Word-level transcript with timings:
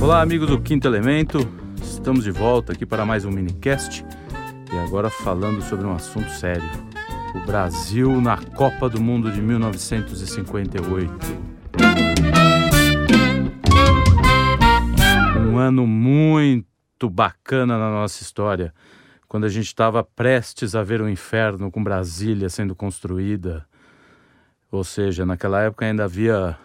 Olá, 0.00 0.22
amigos 0.22 0.48
do 0.48 0.60
Quinto 0.60 0.86
Elemento. 0.86 1.38
Estamos 1.82 2.22
de 2.22 2.30
volta 2.30 2.72
aqui 2.72 2.86
para 2.86 3.04
mais 3.04 3.24
um 3.24 3.32
minicast 3.32 4.06
e 4.72 4.78
agora 4.78 5.10
falando 5.10 5.60
sobre 5.60 5.84
um 5.84 5.92
assunto 5.92 6.30
sério: 6.30 6.62
o 7.34 7.44
Brasil 7.44 8.20
na 8.20 8.36
Copa 8.36 8.88
do 8.88 9.00
Mundo 9.00 9.30
de 9.32 9.42
1958. 9.42 11.12
Um 15.50 15.58
ano 15.58 15.84
muito 15.84 17.10
bacana 17.10 17.76
na 17.76 17.90
nossa 17.90 18.22
história, 18.22 18.72
quando 19.26 19.46
a 19.46 19.48
gente 19.48 19.66
estava 19.66 20.04
prestes 20.04 20.76
a 20.76 20.82
ver 20.84 21.00
o 21.00 21.08
inferno 21.08 21.72
com 21.72 21.82
Brasília 21.82 22.48
sendo 22.48 22.74
construída. 22.74 23.66
Ou 24.70 24.84
seja, 24.84 25.26
naquela 25.26 25.60
época 25.62 25.86
ainda 25.86 26.04
havia 26.04 26.56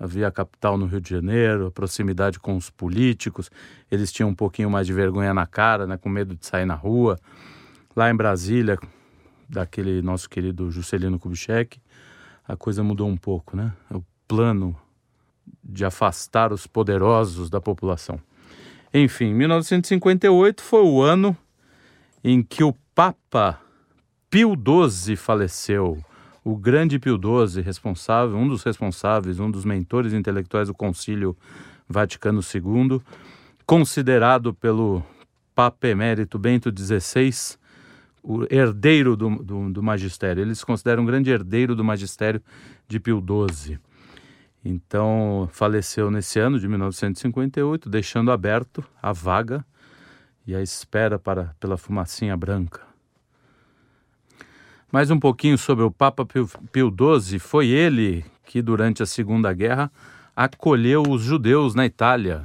havia 0.00 0.28
a 0.28 0.32
capital 0.32 0.78
no 0.78 0.86
Rio 0.86 1.00
de 1.00 1.10
Janeiro, 1.10 1.66
a 1.66 1.70
proximidade 1.70 2.40
com 2.40 2.56
os 2.56 2.70
políticos, 2.70 3.50
eles 3.90 4.10
tinham 4.10 4.30
um 4.30 4.34
pouquinho 4.34 4.70
mais 4.70 4.86
de 4.86 4.94
vergonha 4.94 5.34
na 5.34 5.46
cara, 5.46 5.86
né, 5.86 5.98
com 5.98 6.08
medo 6.08 6.34
de 6.34 6.46
sair 6.46 6.64
na 6.64 6.74
rua. 6.74 7.18
Lá 7.94 8.10
em 8.10 8.16
Brasília, 8.16 8.78
daquele 9.46 10.00
nosso 10.00 10.30
querido 10.30 10.70
Juscelino 10.70 11.18
Kubitschek, 11.18 11.78
a 12.48 12.56
coisa 12.56 12.82
mudou 12.82 13.08
um 13.08 13.16
pouco, 13.16 13.56
né? 13.56 13.72
O 13.90 14.02
plano 14.26 14.74
de 15.62 15.84
afastar 15.84 16.52
os 16.52 16.66
poderosos 16.66 17.50
da 17.50 17.60
população. 17.60 18.18
Enfim, 18.94 19.34
1958 19.34 20.62
foi 20.62 20.82
o 20.82 21.02
ano 21.02 21.36
em 22.24 22.42
que 22.42 22.64
o 22.64 22.74
Papa 22.94 23.60
Pio 24.30 24.54
XII 24.54 25.16
faleceu 25.16 26.02
o 26.44 26.56
grande 26.56 26.98
Pio 26.98 27.18
XII, 27.18 27.62
responsável, 27.62 28.36
um 28.36 28.48
dos 28.48 28.62
responsáveis, 28.62 29.38
um 29.38 29.50
dos 29.50 29.64
mentores 29.64 30.12
intelectuais 30.12 30.68
do 30.68 30.74
Concílio 30.74 31.36
Vaticano 31.88 32.40
II, 32.40 33.00
considerado 33.66 34.54
pelo 34.54 35.02
Papa 35.54 35.88
Emérito 35.88 36.38
Bento 36.38 36.72
XVI 36.76 37.58
o 38.22 38.44
herdeiro 38.50 39.16
do, 39.16 39.30
do, 39.42 39.70
do 39.70 39.82
magistério. 39.82 40.42
Eles 40.42 40.62
consideram 40.62 41.02
um 41.02 41.06
grande 41.06 41.30
herdeiro 41.30 41.74
do 41.74 41.84
magistério 41.84 42.42
de 42.86 43.00
Pio 43.00 43.22
XII. 43.22 43.78
Então, 44.64 45.48
faleceu 45.52 46.10
nesse 46.10 46.38
ano 46.38 46.58
de 46.58 46.68
1958, 46.68 47.88
deixando 47.88 48.30
aberto 48.30 48.84
a 49.02 49.12
vaga 49.12 49.64
e 50.46 50.54
a 50.54 50.60
espera 50.60 51.18
para, 51.18 51.54
pela 51.58 51.78
fumacinha 51.78 52.36
branca. 52.36 52.89
Mais 54.92 55.08
um 55.08 55.20
pouquinho 55.20 55.56
sobre 55.56 55.84
o 55.84 55.90
Papa 55.90 56.26
Pio, 56.26 56.48
XII. 56.48 57.38
Foi 57.38 57.68
ele 57.68 58.24
que, 58.44 58.60
durante 58.60 59.04
a 59.04 59.06
Segunda 59.06 59.52
Guerra, 59.52 59.88
acolheu 60.34 61.04
os 61.08 61.22
judeus 61.22 61.76
na 61.76 61.86
Itália. 61.86 62.44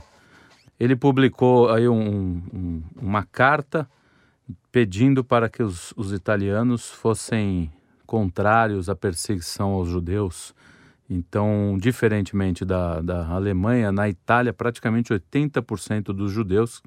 Ele 0.79 0.95
publicou 0.95 1.71
aí 1.71 1.89
um, 1.89 2.43
um, 2.53 2.83
uma 3.01 3.23
carta 3.23 3.89
pedindo 4.71 5.23
para 5.23 5.49
que 5.49 5.63
os, 5.63 5.91
os 5.97 6.13
italianos 6.13 6.87
fossem 6.87 7.73
contrários 8.05 8.89
à 8.89 8.95
perseguição 8.95 9.71
aos 9.71 9.89
judeus. 9.89 10.53
Então, 11.09 11.75
diferentemente 11.81 12.63
da, 12.63 13.01
da 13.01 13.27
Alemanha, 13.27 13.91
na 13.91 14.07
Itália, 14.07 14.53
praticamente 14.53 15.11
80% 15.11 16.13
dos 16.13 16.31
judeus 16.31 16.83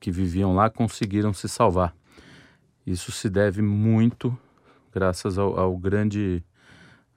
que 0.00 0.10
viviam 0.10 0.56
lá 0.56 0.68
conseguiram 0.68 1.32
se 1.32 1.48
salvar. 1.48 1.94
Isso 2.84 3.12
se 3.12 3.30
deve 3.30 3.62
muito 3.62 4.36
graças 4.92 5.38
ao, 5.38 5.58
ao 5.58 5.76
grande 5.76 6.42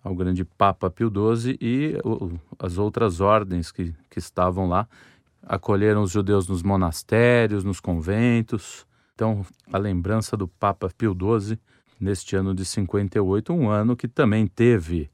ao 0.04 0.14
grande 0.14 0.46
Papa 0.46 0.88
Pio 0.90 1.10
XII 1.10 1.58
e 1.60 1.98
o, 2.04 2.32
as 2.60 2.78
outras 2.78 3.22
ordens 3.22 3.72
que, 3.72 3.92
que 4.10 4.20
estavam 4.20 4.70
lá 4.70 4.88
acolheram 5.42 6.04
os 6.04 6.12
judeus 6.12 6.48
nos 6.48 6.62
monastérios, 6.62 7.64
nos 7.64 7.80
conventos. 7.80 8.86
Então, 9.16 9.46
a 9.72 9.78
lembrança 9.78 10.38
do 10.38 10.48
Papa 10.48 10.92
Pio 10.96 11.16
XII 11.16 11.58
neste 12.00 12.36
ano 12.36 12.54
de 12.54 12.66
58, 12.66 13.54
um 13.54 13.70
ano 13.70 13.96
que 13.96 14.08
também 14.08 14.46
teve 14.48 15.10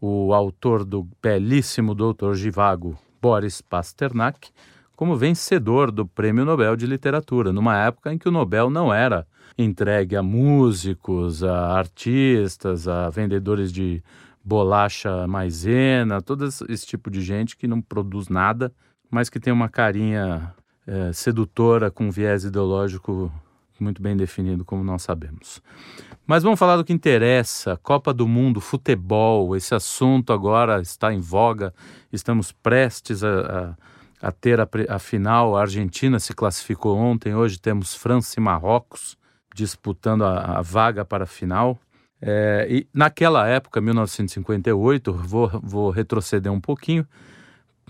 o 0.00 0.32
autor 0.32 0.84
do 0.84 1.06
belíssimo 1.22 1.94
Doutor 1.94 2.34
Givago, 2.34 2.98
Boris 3.20 3.60
Pasternak, 3.60 4.50
como 4.96 5.16
vencedor 5.16 5.90
do 5.90 6.06
Prêmio 6.06 6.44
Nobel 6.44 6.76
de 6.76 6.86
Literatura, 6.86 7.52
numa 7.52 7.76
época 7.76 8.12
em 8.12 8.18
que 8.18 8.28
o 8.28 8.32
Nobel 8.32 8.70
não 8.70 8.92
era 8.92 9.26
entregue 9.56 10.16
a 10.16 10.22
músicos, 10.22 11.44
a 11.44 11.76
artistas, 11.78 12.88
a 12.88 13.10
vendedores 13.10 13.72
de 13.72 14.02
bolacha 14.44 15.26
maisena, 15.26 16.20
todo 16.20 16.46
esse 16.46 16.86
tipo 16.86 17.10
de 17.10 17.20
gente 17.20 17.56
que 17.56 17.66
não 17.66 17.80
produz 17.80 18.28
nada, 18.28 18.72
mas 19.10 19.28
que 19.28 19.38
tem 19.38 19.52
uma 19.52 19.68
carinha 19.68 20.54
é, 20.86 21.12
sedutora 21.12 21.90
com 21.90 22.10
viés 22.10 22.44
ideológico 22.44 23.30
muito 23.82 24.00
bem 24.00 24.16
definido, 24.16 24.64
como 24.64 24.84
nós 24.84 25.02
sabemos. 25.02 25.60
Mas 26.26 26.42
vamos 26.42 26.58
falar 26.58 26.76
do 26.76 26.84
que 26.84 26.92
interessa: 26.92 27.76
Copa 27.82 28.14
do 28.14 28.28
Mundo, 28.28 28.60
futebol. 28.60 29.56
Esse 29.56 29.74
assunto 29.74 30.32
agora 30.32 30.80
está 30.80 31.12
em 31.12 31.20
voga. 31.20 31.74
Estamos 32.12 32.52
prestes 32.52 33.24
a, 33.24 33.40
a, 33.40 33.74
a 34.22 34.30
ter 34.30 34.60
a, 34.60 34.68
a 34.88 34.98
final. 35.00 35.56
A 35.56 35.62
Argentina 35.62 36.20
se 36.20 36.32
classificou 36.32 36.96
ontem. 36.96 37.34
Hoje 37.34 37.60
temos 37.60 37.94
França 37.94 38.38
e 38.38 38.42
Marrocos 38.42 39.18
disputando 39.54 40.24
a, 40.24 40.58
a 40.58 40.62
vaga 40.62 41.04
para 41.04 41.24
a 41.24 41.26
final. 41.26 41.78
É, 42.20 42.66
e 42.70 42.86
naquela 42.94 43.46
época, 43.48 43.80
1958, 43.80 45.12
vou, 45.12 45.50
vou 45.60 45.90
retroceder 45.90 46.50
um 46.50 46.60
pouquinho, 46.60 47.06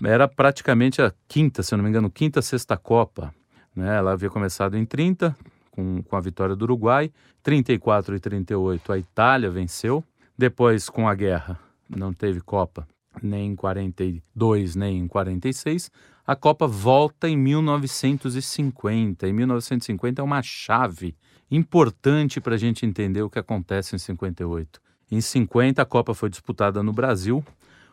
era 0.03 0.27
praticamente 0.27 1.01
a 1.01 1.13
quinta, 1.27 1.61
se 1.61 1.75
não 1.77 1.83
me 1.83 1.89
engano, 1.89 2.09
quinta, 2.09 2.41
sexta 2.41 2.75
Copa. 2.75 3.33
Né? 3.75 3.95
Ela 3.95 4.11
havia 4.11 4.29
começado 4.29 4.75
em 4.75 4.85
30, 4.85 5.35
com, 5.69 6.01
com 6.01 6.15
a 6.15 6.19
vitória 6.19 6.55
do 6.55 6.63
Uruguai, 6.63 7.11
34 7.43 8.15
e 8.15 8.19
38 8.19 8.91
a 8.91 8.97
Itália 8.97 9.49
venceu, 9.51 10.03
depois 10.37 10.89
com 10.89 11.07
a 11.07 11.13
guerra 11.13 11.59
não 11.87 12.11
teve 12.11 12.41
Copa 12.41 12.87
nem 13.21 13.51
em 13.51 13.55
42 13.55 14.75
nem 14.75 14.99
em 14.99 15.07
46, 15.07 15.91
a 16.25 16.35
Copa 16.35 16.65
volta 16.65 17.27
em 17.27 17.35
1950. 17.35 19.27
Em 19.27 19.33
1950 19.33 20.21
é 20.21 20.23
uma 20.23 20.41
chave 20.41 21.15
importante 21.51 22.39
para 22.39 22.55
a 22.55 22.57
gente 22.57 22.85
entender 22.85 23.21
o 23.21 23.29
que 23.29 23.39
acontece 23.39 23.95
em 23.95 23.99
58. 23.99 24.81
Em 25.11 25.19
50, 25.19 25.81
a 25.81 25.85
Copa 25.85 26.13
foi 26.13 26.29
disputada 26.29 26.81
no 26.81 26.93
Brasil. 26.93 27.43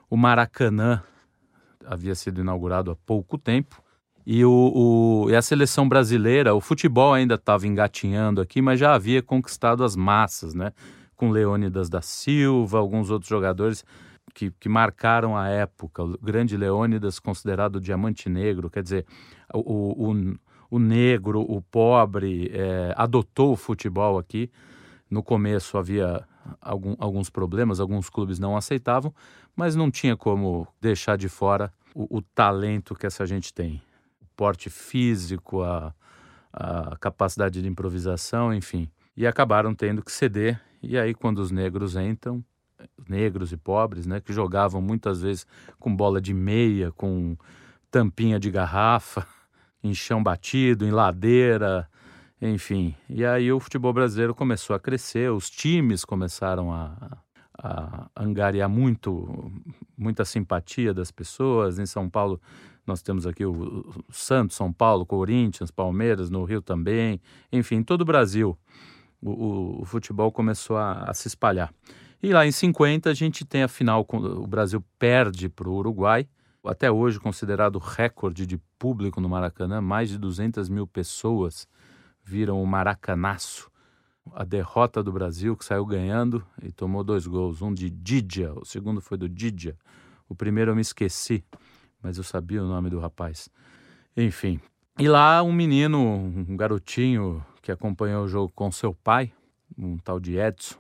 O 0.09 0.17
Maracanã 0.17 1.03
havia 1.85 2.15
sido 2.15 2.41
inaugurado 2.41 2.91
há 2.91 2.97
pouco 2.97 3.37
tempo. 3.37 3.83
E, 4.25 4.45
o, 4.45 4.51
o, 4.51 5.31
e 5.31 5.35
a 5.35 5.43
seleção 5.43 5.89
brasileira, 5.89 6.55
o 6.55 6.61
futebol 6.61 7.13
ainda 7.13 7.35
estava 7.35 7.67
engatinhando 7.67 8.41
aqui, 8.41 8.63
mas 8.63 8.79
já 8.79 8.95
havia 8.95 9.23
conquistado 9.23 9.83
as 9.83 9.97
massas, 9.97 10.55
né? 10.55 10.73
Com 11.17 11.31
Leônidas 11.31 11.89
da 11.89 12.01
Silva, 12.01 12.79
alguns 12.79 13.11
outros 13.11 13.29
jogadores 13.29 13.85
que, 14.35 14.51
que 14.53 14.69
marcaram 14.69 15.37
a 15.37 15.49
época. 15.49 16.03
O 16.03 16.19
grande 16.19 16.57
Leônidas, 16.57 17.19
considerado 17.19 17.77
o 17.77 17.81
diamante 17.81 18.29
negro, 18.29 18.71
quer 18.71 18.83
dizer, 18.83 19.07
o, 19.53 20.11
o, 20.11 20.37
o 20.71 20.79
negro, 20.79 21.41
o 21.41 21.61
pobre, 21.61 22.51
é, 22.53 22.95
adotou 22.97 23.53
o 23.53 23.57
futebol 23.57 24.19
aqui. 24.19 24.51
No 25.11 25.23
começo 25.23 25.77
havia 25.77 26.25
algum, 26.61 26.95
alguns 26.99 27.29
problemas, 27.29 27.81
alguns 27.81 28.09
clubes 28.09 28.39
não 28.39 28.57
aceitavam, 28.57 29.13
mas 29.57 29.75
não 29.75 29.91
tinha 29.91 30.17
como 30.17 30.67
deixar 30.81 31.17
de 31.17 31.29
fora 31.29 31.73
o, 31.95 32.19
o 32.19 32.23
talento 32.23 32.95
que 32.95 33.07
essa 33.07 33.27
gente 33.27 33.53
tem. 33.53 33.83
O 34.21 34.27
porte 34.37 34.71
físico, 34.71 35.63
a, 35.63 35.93
a 36.53 36.97
capacidade 36.99 37.61
de 37.61 37.69
improvisação, 37.69 38.55
enfim. 38.55 38.89
E 39.17 39.27
acabaram 39.27 39.75
tendo 39.75 40.03
que 40.03 40.13
ceder. 40.13 40.61
E 40.83 40.97
aí, 40.97 41.13
quando 41.13 41.41
os 41.41 41.51
negros 41.51 41.97
entram, 41.97 42.43
negros 43.09 43.53
e 43.53 43.57
pobres, 43.57 44.07
né, 44.07 44.21
que 44.21 44.33
jogavam 44.33 44.81
muitas 44.81 45.23
vezes 45.23 45.47
com 45.79 45.95
bola 45.95 46.21
de 46.21 46.35
meia, 46.35 46.93
com 46.93 47.37
tampinha 47.91 48.39
de 48.39 48.51
garrafa, 48.51 49.27
em 49.83 49.95
chão 49.95 50.23
batido, 50.23 50.87
em 50.87 50.91
ladeira, 50.91 51.89
enfim. 52.41 52.95
E 53.09 53.25
aí 53.25 53.53
o 53.53 53.61
futebol 53.61 53.93
brasileiro 53.93 54.35
começou 54.35 54.75
a 54.75 54.81
crescer, 54.81 55.31
os 55.31 55.51
times 55.51 56.05
começaram 56.05 56.73
a, 56.73 57.19
a 57.63 58.11
angariar 58.17 58.69
muito, 58.69 59.53
muita 59.97 60.25
simpatia 60.25 60.95
das 60.95 61.11
pessoas. 61.11 61.79
Em 61.79 61.87
São 61.87 62.09
Paulo, 62.09 62.41
nós 62.87 63.03
temos 63.03 63.27
aqui 63.27 63.45
o, 63.45 64.05
Santos, 64.11 64.57
São 64.57 64.73
Paulo, 64.73 65.05
Corinthians, 65.05 65.71
Palmeiras, 65.71 66.31
no 66.31 66.45
Rio 66.45 66.63
também. 66.63 67.21
Enfim, 67.53 67.83
todo 67.83 68.01
o 68.01 68.05
Brasil, 68.05 68.59
o, 69.21 69.31
o, 69.31 69.83
o 69.83 69.85
futebol 69.85 70.33
começou 70.33 70.77
a, 70.77 71.05
a, 71.05 71.15
se 71.15 71.29
espalhar. 71.29 71.73
E 72.23 72.33
lá 72.33 72.47
em 72.47 72.53
50 72.53 73.09
a 73.09 73.15
gente 73.15 73.47
tem 73.47 73.63
a 73.63 73.69
final, 73.69 74.07
o 74.11 74.47
Brasil 74.47 74.85
perde 74.99 75.49
para 75.49 75.69
o 75.69 75.75
Uruguai, 75.75 76.29
até 76.63 76.91
hoje 76.91 77.19
considerado 77.19 77.79
recorde 77.79 78.45
de 78.45 78.59
público 78.79 79.21
no 79.21 79.29
Maracanã, 79.29 79.81
mais 79.81 80.11
de 80.11 80.19
200 80.19 80.69
mil 80.69 80.87
pessoas 80.87 81.67
viram 82.23 82.63
o 82.63 82.67
Maracanaço, 82.67 83.71
a 84.35 84.45
derrota 84.45 85.03
do 85.03 85.11
Brasil, 85.11 85.57
que 85.57 85.65
saiu 85.65 85.87
ganhando 85.87 86.47
e 86.63 86.71
tomou 86.71 87.03
dois 87.03 87.27
gols, 87.27 87.63
um 87.63 87.73
de 87.73 87.89
Didia, 87.89 88.53
o 88.53 88.67
segundo 88.67 89.01
foi 89.01 89.17
do 89.17 89.29
Didia, 89.29 89.75
o 90.29 90.35
primeiro 90.35 90.73
eu 90.73 90.75
me 90.75 90.83
esqueci, 90.83 91.43
mas 92.03 92.19
eu 92.19 92.25
sabia 92.25 92.63
o 92.63 92.69
nome 92.69 92.91
do 92.91 92.99
rapaz. 92.99 93.49
Enfim. 94.15 94.61
E 94.99 95.09
lá 95.09 95.43
um 95.43 95.53
menino, 95.53 95.99
um 95.99 96.57
garotinho 96.57 97.43
que 97.63 97.73
acompanhou 97.73 98.25
o 98.25 98.29
jogo 98.29 98.53
com 98.55 98.71
seu 98.71 98.93
pai, 98.93 99.33
um 99.77 99.97
tal 99.97 100.21
de 100.21 100.37
Edson, 100.37 100.79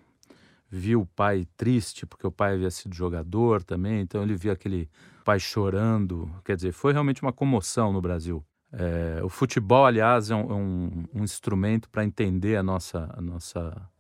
viu 0.70 1.00
o 1.00 1.06
pai 1.06 1.46
triste 1.56 2.06
porque 2.06 2.26
o 2.26 2.31
pai 2.31 2.55
havia 2.55 2.70
sido 2.70 2.94
jogador 2.94 3.62
também, 3.64 4.00
então 4.00 4.22
ele 4.22 4.37
viu 4.37 4.52
aquele 4.52 4.88
pai 5.25 5.40
chorando. 5.40 6.31
Quer 6.44 6.56
dizer, 6.56 6.72
foi 6.72 6.93
realmente 6.93 7.22
uma 7.22 7.32
comoção 7.32 7.93
no 7.93 8.00
Brasil. 8.00 8.44
É, 8.72 9.20
o 9.22 9.28
futebol, 9.28 9.84
aliás, 9.84 10.31
é 10.31 10.34
um, 10.34 10.50
é 10.50 10.55
um, 10.55 11.05
um 11.14 11.25
instrumento 11.25 11.90
para 11.90 12.05
entender 12.05 12.56
a 12.56 12.62
nossa, 12.62 13.12
a 13.12 13.20
nossa, 13.20 13.90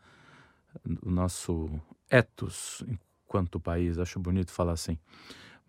o 1.02 1.10
nosso 1.10 1.68
ethos 2.08 2.84
enquanto 3.26 3.58
país. 3.58 3.98
Acho 3.98 4.20
bonito 4.20 4.52
falar 4.52 4.72
assim. 4.72 4.96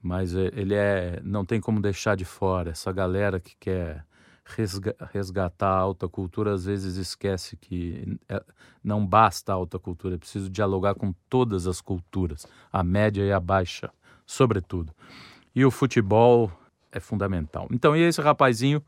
Mas 0.01 0.35
é, 0.35 0.51
ele 0.53 0.75
é, 0.75 1.19
não 1.23 1.43
tem 1.43 1.59
como 1.59 1.81
deixar 1.81 2.15
de 2.15 2.25
fora 2.25 2.71
essa 2.71 2.91
galera 2.91 3.39
que 3.39 3.55
quer 3.59 4.05
resgatar 5.13 5.69
a 5.69 5.79
alta 5.79 6.07
cultura, 6.07 6.53
às 6.53 6.65
vezes 6.65 6.95
esquece 6.95 7.55
que 7.55 8.17
é, 8.27 8.43
não 8.83 9.05
basta 9.05 9.51
a 9.51 9.55
alta 9.55 9.79
cultura, 9.79 10.15
é 10.15 10.17
preciso 10.17 10.49
dialogar 10.49 10.95
com 10.95 11.13
todas 11.29 11.67
as 11.67 11.79
culturas, 11.79 12.45
a 12.71 12.83
média 12.83 13.23
e 13.23 13.31
a 13.31 13.39
baixa, 13.39 13.91
sobretudo. 14.25 14.93
E 15.55 15.63
o 15.63 15.71
futebol 15.71 16.51
é 16.91 16.99
fundamental. 16.99 17.67
Então, 17.71 17.95
e 17.95 18.01
esse 18.01 18.21
rapazinho, 18.21 18.83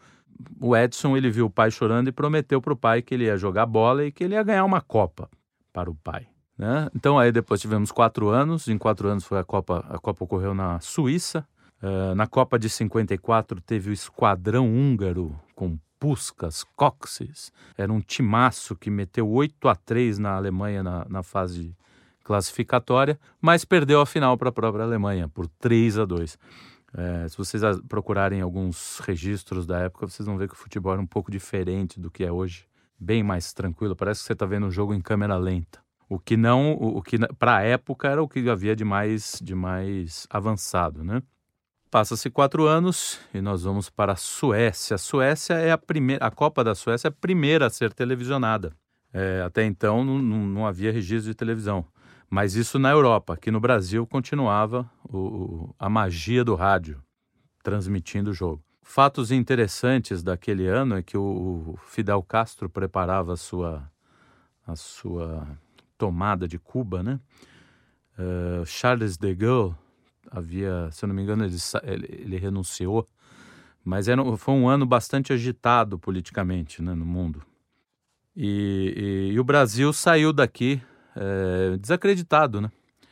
o 0.60 0.76
Edson, 0.76 1.16
ele 1.16 1.30
viu 1.30 1.46
o 1.46 1.50
pai 1.50 1.72
chorando 1.72 2.08
e 2.08 2.12
prometeu 2.12 2.62
para 2.62 2.74
o 2.74 2.78
pai 2.78 3.02
que 3.02 3.14
ele 3.14 3.26
ia 3.26 3.38
jogar 3.38 3.66
bola 3.66 4.06
e 4.06 4.12
que 4.12 4.24
ele 4.24 4.36
ia 4.36 4.44
ganhar 4.44 4.66
uma 4.66 4.82
Copa 4.82 5.30
para 5.72 5.90
o 5.90 5.96
pai. 5.96 6.28
Né? 6.58 6.90
Então, 6.96 7.18
aí 7.18 7.32
depois 7.32 7.62
tivemos 7.62 7.92
quatro 7.92 8.30
anos, 8.30 8.68
em 8.68 8.78
quatro 8.78 9.08
anos 9.08 9.24
foi 9.24 9.40
a 9.40 9.44
Copa, 9.44 9.86
a 9.90 9.98
Copa 9.98 10.24
ocorreu 10.24 10.54
na 10.54 10.80
Suíça, 10.80 11.48
Uh, 11.84 12.16
na 12.16 12.26
Copa 12.26 12.58
de 12.58 12.70
54 12.70 13.60
teve 13.60 13.90
o 13.90 13.94
esquadrão 13.94 14.74
húngaro 14.74 15.38
com 15.54 15.78
Puskas, 16.00 16.64
Coxes. 16.78 17.52
Era 17.78 17.92
um 17.92 18.00
timaço 18.00 18.74
que 18.74 18.90
meteu 18.90 19.30
8 19.30 19.68
a 19.68 19.76
3 19.76 20.18
na 20.18 20.34
Alemanha 20.34 20.82
na, 20.82 21.06
na 21.10 21.22
fase 21.22 21.76
classificatória, 22.24 23.20
mas 23.42 23.66
perdeu 23.66 24.00
a 24.00 24.06
final 24.06 24.38
para 24.38 24.48
a 24.48 24.52
própria 24.52 24.86
Alemanha 24.86 25.28
por 25.28 25.46
3 25.60 26.00
a 26.00 26.06
2. 26.06 26.40
É, 26.96 27.28
se 27.28 27.38
vocês 27.38 27.62
procurarem 27.90 28.40
alguns 28.40 29.00
registros 29.00 29.66
da 29.66 29.80
época, 29.80 30.08
vocês 30.08 30.26
vão 30.26 30.38
ver 30.38 30.48
que 30.48 30.54
o 30.54 30.58
futebol 30.58 30.94
era 30.94 31.02
um 31.02 31.08
pouco 31.08 31.30
diferente 31.30 32.00
do 32.00 32.10
que 32.10 32.24
é 32.24 32.32
hoje, 32.32 32.66
bem 32.98 33.24
mais 33.24 33.52
tranquilo. 33.52 33.94
Parece 33.94 34.22
que 34.22 34.28
você 34.28 34.34
está 34.34 34.46
vendo 34.46 34.68
um 34.68 34.72
jogo 34.72 34.94
em 34.94 35.02
câmera 35.02 35.36
lenta. 35.36 35.84
O 36.08 36.18
que 36.18 36.38
não, 36.38 36.76
o, 36.76 36.98
o 36.98 37.02
que 37.02 37.18
para 37.38 37.58
a 37.58 37.62
época 37.62 38.08
era 38.08 38.24
o 38.24 38.28
que 38.28 38.48
havia 38.50 38.74
de 38.76 38.86
mais, 38.86 39.40
de 39.44 39.54
mais 39.54 40.28
avançado, 40.30 41.04
né? 41.04 41.22
Passa-se 41.94 42.28
quatro 42.32 42.66
anos 42.66 43.20
e 43.32 43.40
nós 43.40 43.66
vamos 43.66 43.88
para 43.88 44.14
a 44.14 44.16
Suécia. 44.16 44.96
A 44.96 44.98
Suécia 44.98 45.54
é 45.54 45.72
a 45.72 45.78
primeira, 45.78 46.26
a 46.26 46.32
Copa 46.32 46.64
da 46.64 46.74
Suécia 46.74 47.08
é 47.08 47.10
a 47.10 47.12
primeira 47.12 47.68
a 47.68 47.70
ser 47.70 47.94
televisionada. 47.94 48.76
É, 49.14 49.44
até 49.46 49.64
então 49.64 50.04
não, 50.04 50.18
não, 50.18 50.66
havia 50.66 50.92
registro 50.92 51.32
de 51.32 51.36
televisão. 51.36 51.86
Mas 52.28 52.56
isso 52.56 52.80
na 52.80 52.90
Europa, 52.90 53.36
aqui 53.36 53.52
no 53.52 53.60
Brasil 53.60 54.08
continuava 54.08 54.90
o, 55.08 55.70
a 55.78 55.88
magia 55.88 56.44
do 56.44 56.56
rádio 56.56 57.00
transmitindo 57.62 58.32
o 58.32 58.34
jogo. 58.34 58.64
Fatos 58.82 59.30
interessantes 59.30 60.24
daquele 60.24 60.66
ano 60.66 60.98
é 60.98 61.04
que 61.04 61.16
o 61.16 61.78
Fidel 61.86 62.24
Castro 62.24 62.68
preparava 62.72 63.34
a 63.34 63.38
sua, 63.38 63.88
a 64.66 64.76
sua 64.76 65.48
tomada 65.96 66.48
de 66.48 66.58
Cuba, 66.58 67.04
né? 67.04 67.20
Uh, 68.18 68.66
Charles 68.66 69.16
de 69.16 69.36
Gaulle 69.36 69.76
havia, 70.34 70.90
se 70.92 71.06
eu 71.06 71.08
não 71.08 71.16
me 71.16 71.22
engano, 71.22 71.46
ele, 71.46 72.08
ele, 72.10 72.38
renunciou, 72.38 73.08
mas 73.84 74.08
era, 74.08 74.24
foi 74.38 74.54
um 74.56 74.68
ano 74.68 74.86
bastante 74.86 75.32
agitado 75.32 76.00
politicamente 76.00 76.82
né, 76.82 76.94
no 76.96 77.06
mundo. 77.06 77.44
E, 78.36 79.30
e, 79.30 79.34
e 79.34 79.40
o 79.40 79.44
Brasil 79.44 79.94
saiu 79.94 80.34
daqui 80.34 80.82
é, 81.16 81.78
desacreditado, 81.78 82.60
né? 82.60 82.72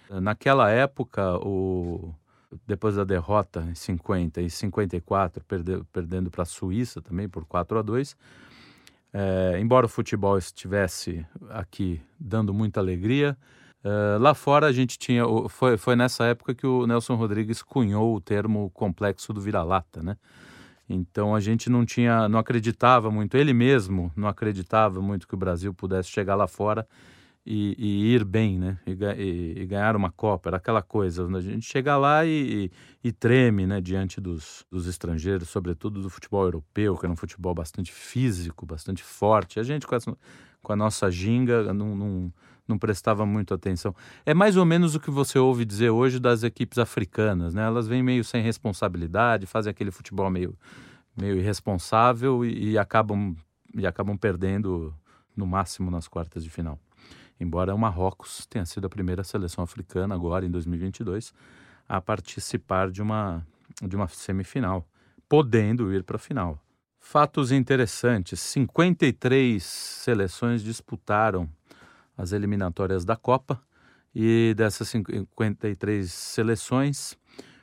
Naquela 0.10 0.70
época, 0.70 1.38
o, 1.38 2.14
depois 2.68 2.96
da 2.96 3.04
derrota 3.04 3.62
em 3.70 3.76
50 3.76 4.42
e 4.42 4.50
54, 4.50 5.44
perde, 5.46 5.84
perdendo 5.94 6.30
para 6.30 6.44
a 6.44 6.46
Suíça 6.46 7.02
também 7.02 7.30
por 7.30 7.46
4 7.46 7.80
a 7.80 7.82
2, 7.82 8.18
é, 9.14 9.60
embora 9.60 9.86
o 9.86 9.90
futebol 9.90 10.38
estivesse 10.38 11.26
aqui 11.50 12.02
dando 12.20 12.54
muita 12.54 12.80
alegria, 12.80 13.38
Uh, 13.84 14.20
lá 14.20 14.34
fora 14.34 14.68
a 14.68 14.72
gente 14.72 14.98
tinha. 14.98 15.24
Foi, 15.50 15.76
foi 15.78 15.96
nessa 15.96 16.26
época 16.26 16.54
que 16.54 16.68
o 16.68 16.86
Nelson 16.86 17.16
Rodrigues 17.16 17.64
cunhou 17.64 18.16
o 18.16 18.22
termo 18.22 18.70
complexo 18.72 19.34
do 19.34 19.42
vira-lata, 19.42 20.04
né? 20.04 20.18
Então 20.88 21.34
a 21.34 21.40
gente 21.40 21.70
não 21.70 21.86
tinha, 21.86 22.28
não 22.30 22.38
acreditava 22.38 23.10
muito, 23.10 23.36
ele 23.38 23.54
mesmo 23.54 24.12
não 24.16 24.28
acreditava 24.28 25.02
muito 25.02 25.28
que 25.28 25.34
o 25.34 25.38
Brasil 25.38 25.74
pudesse 25.74 26.10
chegar 26.10 26.36
lá 26.36 26.48
fora 26.48 26.88
e, 27.46 27.76
e 27.78 28.14
ir 28.14 28.24
bem, 28.24 28.60
né? 28.60 28.78
E, 28.86 28.92
e, 28.92 29.62
e, 29.62 29.66
ganhar 29.66 29.96
uma 29.96 30.12
Copa, 30.12 30.50
era 30.50 30.58
aquela 30.58 30.82
coisa, 30.82 31.26
a 31.26 31.42
gente 31.42 31.66
chega 31.66 31.98
lá 31.98 32.26
e, 32.26 32.72
e, 33.04 33.12
treme, 33.12 33.66
né? 33.66 33.82
Diante 33.82 34.22
dos, 34.22 34.66
dos 34.70 34.86
estrangeiros, 34.88 35.50
sobretudo 35.50 36.02
do 36.02 36.10
futebol 36.10 36.44
europeu, 36.44 36.96
que 36.98 37.06
era 37.06 37.14
um 37.14 37.16
futebol 37.16 37.54
bastante 37.56 37.92
físico, 37.92 38.66
bastante 38.66 39.04
forte. 39.04 39.60
A 39.60 39.64
gente 39.64 39.88
com, 39.88 39.96
essa, 39.96 40.16
com 40.62 40.74
a 40.74 40.76
nossa 40.76 41.10
ginga 41.10 41.74
não, 41.74 41.96
não 41.96 42.34
não 42.68 42.78
prestava 42.78 43.26
muito 43.26 43.54
atenção. 43.54 43.96
É 44.26 44.34
mais 44.34 44.58
ou 44.58 44.66
menos 44.66 44.96
o 44.96 45.00
que 45.00 45.12
você 45.12 45.38
ouve 45.38 45.66
dizer 45.66 45.90
hoje 45.90 46.20
das 46.20 46.44
equipes 46.44 46.78
africanas, 46.78 47.54
né? 47.54 47.64
Elas 47.66 47.88
vêm 47.88 48.02
meio 48.04 48.24
sem 48.24 48.42
responsabilidade, 48.42 49.46
fazem 49.46 49.72
aquele 49.72 49.92
futebol 49.92 50.30
meio, 50.30 50.58
meio 51.16 51.38
irresponsável 51.38 52.46
e, 52.46 52.72
e 52.72 52.78
acabam, 52.78 53.36
e 53.76 53.86
acabam 53.86 54.18
perdendo 54.18 54.94
no 55.36 55.46
máximo 55.46 55.92
nas 55.92 56.08
quartas 56.08 56.44
de 56.44 56.50
final. 56.50 56.80
Embora 57.40 57.74
o 57.74 57.78
Marrocos 57.78 58.46
tenha 58.46 58.66
sido 58.66 58.86
a 58.86 58.90
primeira 58.90 59.24
seleção 59.24 59.64
africana 59.64 60.14
agora 60.14 60.46
em 60.46 60.52
2022 60.52 61.34
a 61.90 62.00
participar 62.00 62.90
de 62.90 63.02
uma, 63.02 63.46
de 63.82 63.96
uma 63.96 64.08
semifinal, 64.08 64.88
podendo 65.28 65.94
ir 65.94 66.04
para 66.04 66.16
a 66.16 66.20
final. 66.20 66.58
Fatos 67.00 67.52
interessantes: 67.52 68.40
53 68.40 69.62
seleções 69.62 70.64
disputaram 70.64 71.50
as 72.18 72.32
eliminatórias 72.32 73.06
da 73.06 73.16
Copa 73.16 73.62
e 74.14 74.54
dessas 74.56 74.90
53 74.90 76.12
seleções 76.12 77.18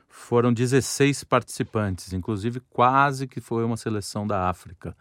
foram 0.08 0.52
16 0.52 1.24
participantes, 1.24 2.12
inclusive 2.12 2.60
quase 2.70 3.26
que 3.26 3.40
foi 3.40 3.64
uma 3.64 3.76
seleção 3.76 4.26
da 4.26 4.48
África. 4.48 4.96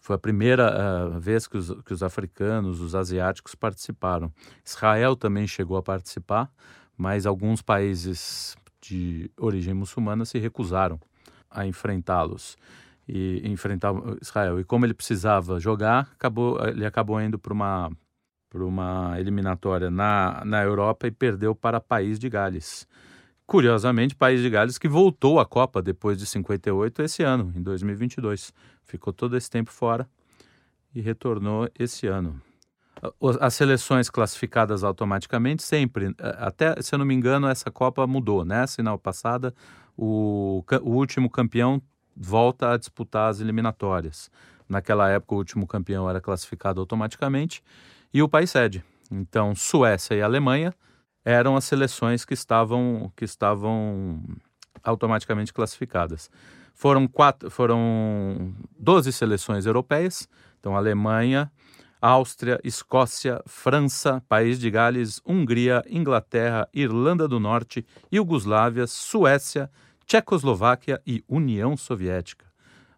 Foi 0.00 0.16
a 0.16 0.18
primeira 0.18 1.14
uh, 1.14 1.20
vez 1.20 1.46
que 1.46 1.56
os, 1.56 1.70
que 1.84 1.92
os 1.92 2.02
africanos, 2.02 2.80
os 2.80 2.94
asiáticos 2.94 3.54
participaram. 3.54 4.32
Israel 4.64 5.14
também 5.14 5.46
chegou 5.46 5.76
a 5.76 5.82
participar, 5.82 6.50
mas 6.96 7.26
alguns 7.26 7.62
países 7.62 8.56
de 8.80 9.30
origem 9.36 9.74
muçulmana 9.74 10.24
se 10.24 10.38
recusaram 10.38 10.98
a 11.50 11.66
enfrentá-los 11.66 12.56
e 13.08 13.42
enfrentar 13.44 13.92
Israel. 14.22 14.60
E 14.60 14.64
como 14.64 14.86
ele 14.86 14.94
precisava 14.94 15.58
jogar, 15.58 16.10
acabou, 16.14 16.58
ele 16.66 16.86
acabou 16.86 17.20
indo 17.20 17.38
para 17.38 17.52
uma 17.52 17.90
para 18.50 18.64
uma 18.64 19.14
eliminatória 19.18 19.90
na, 19.90 20.42
na 20.44 20.62
Europa 20.62 21.06
e 21.06 21.10
perdeu 21.12 21.54
para 21.54 21.80
País 21.80 22.18
de 22.18 22.28
Gales. 22.28 22.86
Curiosamente, 23.46 24.14
País 24.14 24.42
de 24.42 24.50
Gales 24.50 24.76
que 24.76 24.88
voltou 24.88 25.38
à 25.38 25.46
Copa 25.46 25.80
depois 25.80 26.18
de 26.18 26.26
58 26.26 27.02
esse 27.02 27.22
ano, 27.22 27.52
em 27.56 27.62
2022. 27.62 28.52
Ficou 28.84 29.12
todo 29.12 29.36
esse 29.36 29.48
tempo 29.48 29.70
fora 29.70 30.08
e 30.92 31.00
retornou 31.00 31.68
esse 31.78 32.08
ano. 32.08 32.40
As 33.40 33.54
seleções 33.54 34.10
classificadas 34.10 34.84
automaticamente 34.84 35.62
sempre, 35.62 36.14
até 36.18 36.80
se 36.82 36.94
eu 36.94 36.98
não 36.98 37.06
me 37.06 37.14
engano, 37.14 37.46
essa 37.46 37.70
Copa 37.70 38.06
mudou, 38.06 38.44
né? 38.44 38.66
Sinal 38.66 38.98
passada, 38.98 39.54
o, 39.96 40.62
o 40.82 40.90
último 40.90 41.30
campeão 41.30 41.80
volta 42.14 42.72
a 42.72 42.76
disputar 42.76 43.30
as 43.30 43.40
eliminatórias. 43.40 44.30
Naquela 44.68 45.08
época, 45.08 45.34
o 45.34 45.38
último 45.38 45.66
campeão 45.66 46.10
era 46.10 46.20
classificado 46.20 46.80
automaticamente 46.80 47.62
e 48.12 48.22
o 48.22 48.28
país 48.28 48.50
sede. 48.50 48.84
Então, 49.10 49.54
Suécia 49.54 50.14
e 50.14 50.22
Alemanha 50.22 50.74
eram 51.24 51.56
as 51.56 51.64
seleções 51.64 52.24
que 52.24 52.34
estavam, 52.34 53.12
que 53.16 53.24
estavam 53.24 54.22
automaticamente 54.82 55.52
classificadas. 55.52 56.30
Foram, 56.74 57.06
quatro, 57.06 57.50
foram 57.50 58.54
12 58.78 59.12
seleções 59.12 59.66
europeias, 59.66 60.28
então 60.58 60.76
Alemanha, 60.76 61.50
Áustria, 62.00 62.58
Escócia, 62.64 63.42
França, 63.46 64.22
País 64.28 64.58
de 64.58 64.70
Gales, 64.70 65.20
Hungria, 65.26 65.82
Inglaterra, 65.88 66.66
Irlanda 66.72 67.28
do 67.28 67.38
Norte, 67.38 67.84
Iugoslávia, 68.10 68.86
Suécia, 68.86 69.70
Tchecoslováquia 70.06 71.02
e 71.06 71.22
União 71.28 71.76
Soviética 71.76 72.49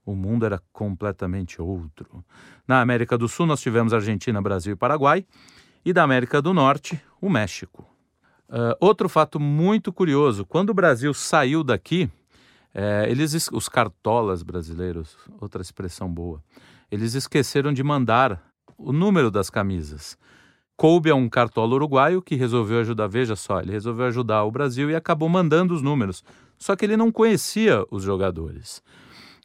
o 0.04 0.14
mundo 0.14 0.46
era 0.46 0.60
completamente 0.72 1.60
outro. 1.60 2.24
Na 2.66 2.80
América 2.80 3.16
do 3.16 3.28
Sul, 3.28 3.46
nós 3.46 3.60
tivemos 3.60 3.92
Argentina, 3.92 4.40
Brasil 4.40 4.72
e 4.72 4.76
Paraguai, 4.76 5.24
e 5.84 5.92
da 5.92 6.02
América 6.02 6.40
do 6.40 6.52
Norte, 6.54 7.00
o 7.20 7.28
México. 7.28 7.84
Uh, 8.48 8.76
outro 8.80 9.08
fato 9.08 9.40
muito 9.40 9.92
curioso: 9.92 10.44
quando 10.44 10.70
o 10.70 10.74
Brasil 10.74 11.12
saiu 11.14 11.64
daqui, 11.64 12.10
É, 12.74 13.04
eles, 13.06 13.50
os 13.52 13.68
cartolas 13.68 14.42
brasileiros, 14.42 15.14
outra 15.38 15.60
expressão 15.60 16.08
boa, 16.08 16.42
eles 16.90 17.12
esqueceram 17.12 17.70
de 17.70 17.82
mandar 17.82 18.40
o 18.78 18.94
número 18.94 19.30
das 19.30 19.50
camisas. 19.50 20.16
Coube 20.74 21.10
a 21.10 21.14
um 21.14 21.28
cartola 21.28 21.74
uruguaio 21.74 22.22
que 22.22 22.34
resolveu 22.34 22.80
ajudar, 22.80 23.08
veja 23.08 23.36
só, 23.36 23.60
ele 23.60 23.72
resolveu 23.72 24.06
ajudar 24.06 24.44
o 24.44 24.50
Brasil 24.50 24.90
e 24.90 24.96
acabou 24.96 25.28
mandando 25.28 25.74
os 25.74 25.82
números. 25.82 26.24
Só 26.56 26.74
que 26.74 26.86
ele 26.86 26.96
não 26.96 27.12
conhecia 27.12 27.84
os 27.90 28.02
jogadores. 28.02 28.82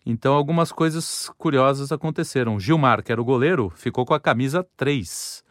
Então 0.10 0.34
algumas 0.34 0.72
coisas 0.72 1.30
curiosas 1.38 1.92
aconteceram. 1.92 2.58
Gilmar, 2.58 3.04
que 3.04 3.12
era 3.12 3.20
o 3.20 3.26
goleiro, 3.26 3.70
ficou 3.76 4.06
com 4.06 4.14
a 4.14 4.20
camisa 4.22 4.66
3. 4.78 5.44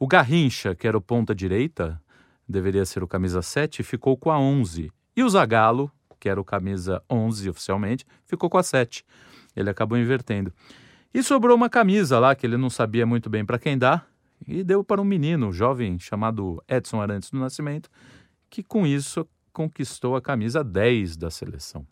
O 0.00 0.08
Garrincha, 0.08 0.74
que 0.74 0.88
era 0.88 0.98
o 0.98 1.00
ponta 1.00 1.32
direita, 1.32 2.02
deveria 2.48 2.84
ser 2.84 3.04
o 3.04 3.06
camisa 3.06 3.40
7, 3.40 3.84
ficou 3.84 4.16
com 4.16 4.32
a 4.32 4.38
11. 4.38 4.90
E 5.16 5.22
o 5.22 5.28
Zagallo, 5.28 5.92
que 6.18 6.28
era 6.28 6.40
o 6.40 6.44
camisa 6.44 7.00
11 7.08 7.48
oficialmente, 7.48 8.04
ficou 8.26 8.50
com 8.50 8.58
a 8.58 8.64
7. 8.64 9.04
Ele 9.54 9.70
acabou 9.70 9.96
invertendo. 9.96 10.52
E 11.14 11.22
sobrou 11.22 11.56
uma 11.56 11.70
camisa 11.70 12.18
lá 12.18 12.34
que 12.34 12.44
ele 12.44 12.56
não 12.56 12.70
sabia 12.70 13.06
muito 13.06 13.30
bem 13.30 13.44
para 13.44 13.60
quem 13.60 13.78
dar 13.78 14.08
e 14.44 14.64
deu 14.64 14.82
para 14.82 15.00
um 15.00 15.04
menino, 15.04 15.46
um 15.46 15.52
jovem 15.52 16.00
chamado 16.00 16.60
Edson 16.66 17.00
Arantes 17.00 17.30
do 17.30 17.38
Nascimento, 17.38 17.88
que 18.50 18.64
com 18.64 18.84
isso 18.84 19.24
conquistou 19.52 20.16
a 20.16 20.20
camisa 20.20 20.64
10 20.64 21.16
da 21.16 21.30
seleção. 21.30 21.86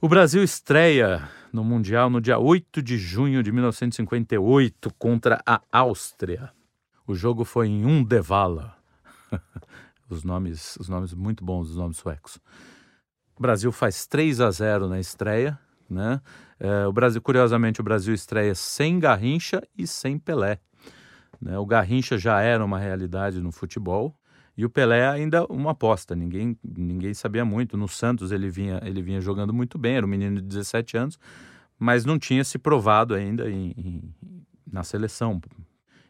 O 0.00 0.08
Brasil 0.08 0.44
estreia 0.44 1.28
no 1.52 1.64
Mundial 1.64 2.08
no 2.08 2.20
dia 2.20 2.38
8 2.38 2.80
de 2.80 2.96
junho 2.96 3.42
de 3.42 3.50
1958 3.50 4.94
contra 4.96 5.42
a 5.44 5.60
Áustria. 5.72 6.52
O 7.04 7.16
jogo 7.16 7.44
foi 7.44 7.66
em 7.66 7.84
Undevala. 7.84 8.76
os 10.08 10.22
nomes, 10.22 10.76
os 10.76 10.88
nomes 10.88 11.12
muito 11.12 11.44
bons, 11.44 11.70
os 11.70 11.76
nomes 11.76 11.96
suecos. 11.96 12.38
O 13.34 13.42
Brasil 13.42 13.72
faz 13.72 14.06
3 14.06 14.40
a 14.40 14.52
0 14.52 14.88
na 14.88 15.00
estreia, 15.00 15.58
né? 15.90 16.20
É, 16.60 16.86
o 16.86 16.92
Brasil, 16.92 17.20
curiosamente, 17.20 17.80
o 17.80 17.84
Brasil 17.84 18.14
estreia 18.14 18.54
sem 18.54 19.00
Garrincha 19.00 19.66
e 19.76 19.84
sem 19.84 20.16
Pelé. 20.16 20.60
Né? 21.40 21.58
O 21.58 21.66
Garrincha 21.66 22.16
já 22.16 22.40
era 22.40 22.64
uma 22.64 22.78
realidade 22.78 23.40
no 23.40 23.50
futebol, 23.50 24.16
e 24.58 24.64
o 24.64 24.68
Pelé 24.68 25.08
ainda 25.08 25.46
uma 25.46 25.70
aposta, 25.70 26.16
ninguém, 26.16 26.58
ninguém 26.64 27.14
sabia 27.14 27.44
muito. 27.44 27.76
No 27.76 27.86
Santos 27.86 28.32
ele 28.32 28.50
vinha, 28.50 28.80
ele 28.84 29.00
vinha 29.00 29.20
jogando 29.20 29.54
muito 29.54 29.78
bem, 29.78 29.94
era 29.94 30.04
um 30.04 30.08
menino 30.08 30.40
de 30.40 30.48
17 30.48 30.96
anos, 30.96 31.18
mas 31.78 32.04
não 32.04 32.18
tinha 32.18 32.42
se 32.42 32.58
provado 32.58 33.14
ainda 33.14 33.48
em, 33.48 33.72
em, 33.78 34.14
na 34.66 34.82
seleção. 34.82 35.40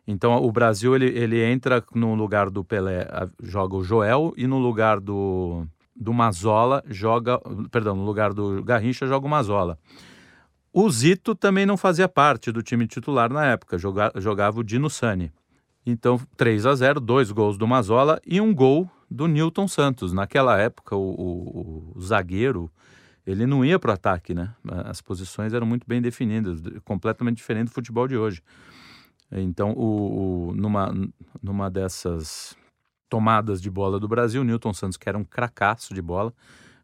Então 0.07 0.35
o 0.43 0.51
Brasil 0.51 0.97
ele, 0.97 1.09
ele 1.09 1.45
entra 1.45 1.85
no 1.95 2.15
lugar 2.15 2.49
do 2.49 2.65
Pelé, 2.65 3.07
joga 3.43 3.77
o 3.77 3.85
Joel, 3.85 4.33
e 4.35 4.47
no 4.47 4.59
lugar 4.59 4.99
do, 4.99 5.67
do 5.95 6.15
Mazola 6.15 6.83
joga, 6.89 7.39
perdão, 7.71 7.95
no 7.95 8.03
lugar 8.03 8.33
do 8.33 8.65
Garrincha 8.65 9.07
joga 9.07 9.27
o 9.27 9.31
Mazola. 9.31 9.79
O 10.73 10.91
Zito 10.91 11.35
também 11.35 11.67
não 11.67 11.77
fazia 11.77 12.09
parte 12.09 12.51
do 12.51 12.63
time 12.63 12.87
titular 12.87 13.31
na 13.31 13.45
época, 13.45 13.77
joga, 13.77 14.11
jogava 14.17 14.59
o 14.59 14.65
Dino 14.65 14.89
Sani. 14.89 15.31
Então, 15.91 16.21
3 16.37 16.67
a 16.67 16.75
0 16.75 17.01
dois 17.01 17.33
gols 17.33 17.57
do 17.57 17.67
Mazola 17.67 18.21
e 18.27 18.43
um 18.43 18.55
gol 18.55 18.91
do 19.11 19.27
Newton 19.27 19.67
Santos. 19.67 20.13
Naquela 20.13 20.59
época, 20.59 20.95
o, 20.95 21.01
o, 21.01 21.93
o 21.97 22.01
zagueiro 22.03 22.71
ele 23.27 23.47
não 23.47 23.65
ia 23.65 23.79
para 23.79 23.93
o 23.93 23.95
ataque, 23.95 24.35
né? 24.35 24.55
As 24.85 25.01
posições 25.01 25.55
eram 25.55 25.67
muito 25.67 25.87
bem 25.87 26.03
definidas, 26.03 26.61
completamente 26.85 27.39
diferente 27.39 27.69
do 27.69 27.73
futebol 27.73 28.07
de 28.07 28.19
hoje. 28.19 28.43
Então, 29.33 29.73
o, 29.73 30.49
o, 30.51 30.55
numa, 30.55 30.95
numa 31.43 31.71
dessas 31.71 32.55
tomadas 33.09 33.61
de 33.61 33.71
bola 33.71 33.99
do 33.99 34.07
Brasil, 34.07 34.45
Newton 34.45 34.75
Santos, 34.75 34.99
que 34.99 35.09
era 35.09 35.17
um 35.17 35.25
cracaço 35.25 35.95
de 35.95 36.03
bola, 36.03 36.35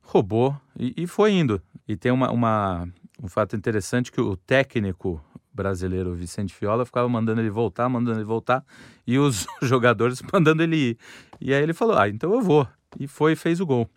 roubou 0.03 0.59
e, 0.79 0.95
e 0.97 1.07
foi 1.07 1.33
indo. 1.33 1.61
E 1.87 1.95
tem 1.95 2.11
uma, 2.11 2.31
uma, 2.31 2.89
um 3.23 3.29
fato 3.29 3.57
interessante 3.57 4.11
que 4.11 4.21
o 4.21 4.37
técnico 4.37 5.23
brasileiro 5.53 6.15
Vicente 6.15 6.53
Fiola 6.53 6.85
ficava 6.85 7.09
mandando 7.09 7.41
ele 7.41 7.51
voltar, 7.51 7.89
mandando 7.89 8.19
ele 8.19 8.25
voltar, 8.25 8.65
e 9.07 9.19
os 9.19 9.47
jogadores 9.63 10.21
mandando 10.33 10.63
ele 10.63 10.77
ir. 10.77 10.99
E 11.41 11.55
aí 11.55 11.63
ele 11.63 11.73
falou: 11.73 11.97
Ah, 11.97 12.09
então 12.09 12.33
eu 12.33 12.43
vou. 12.43 12.67
E 12.99 13.07
foi 13.07 13.33
e 13.33 13.37
fez 13.37 13.61
o 13.61 13.67
gol. 13.67 13.89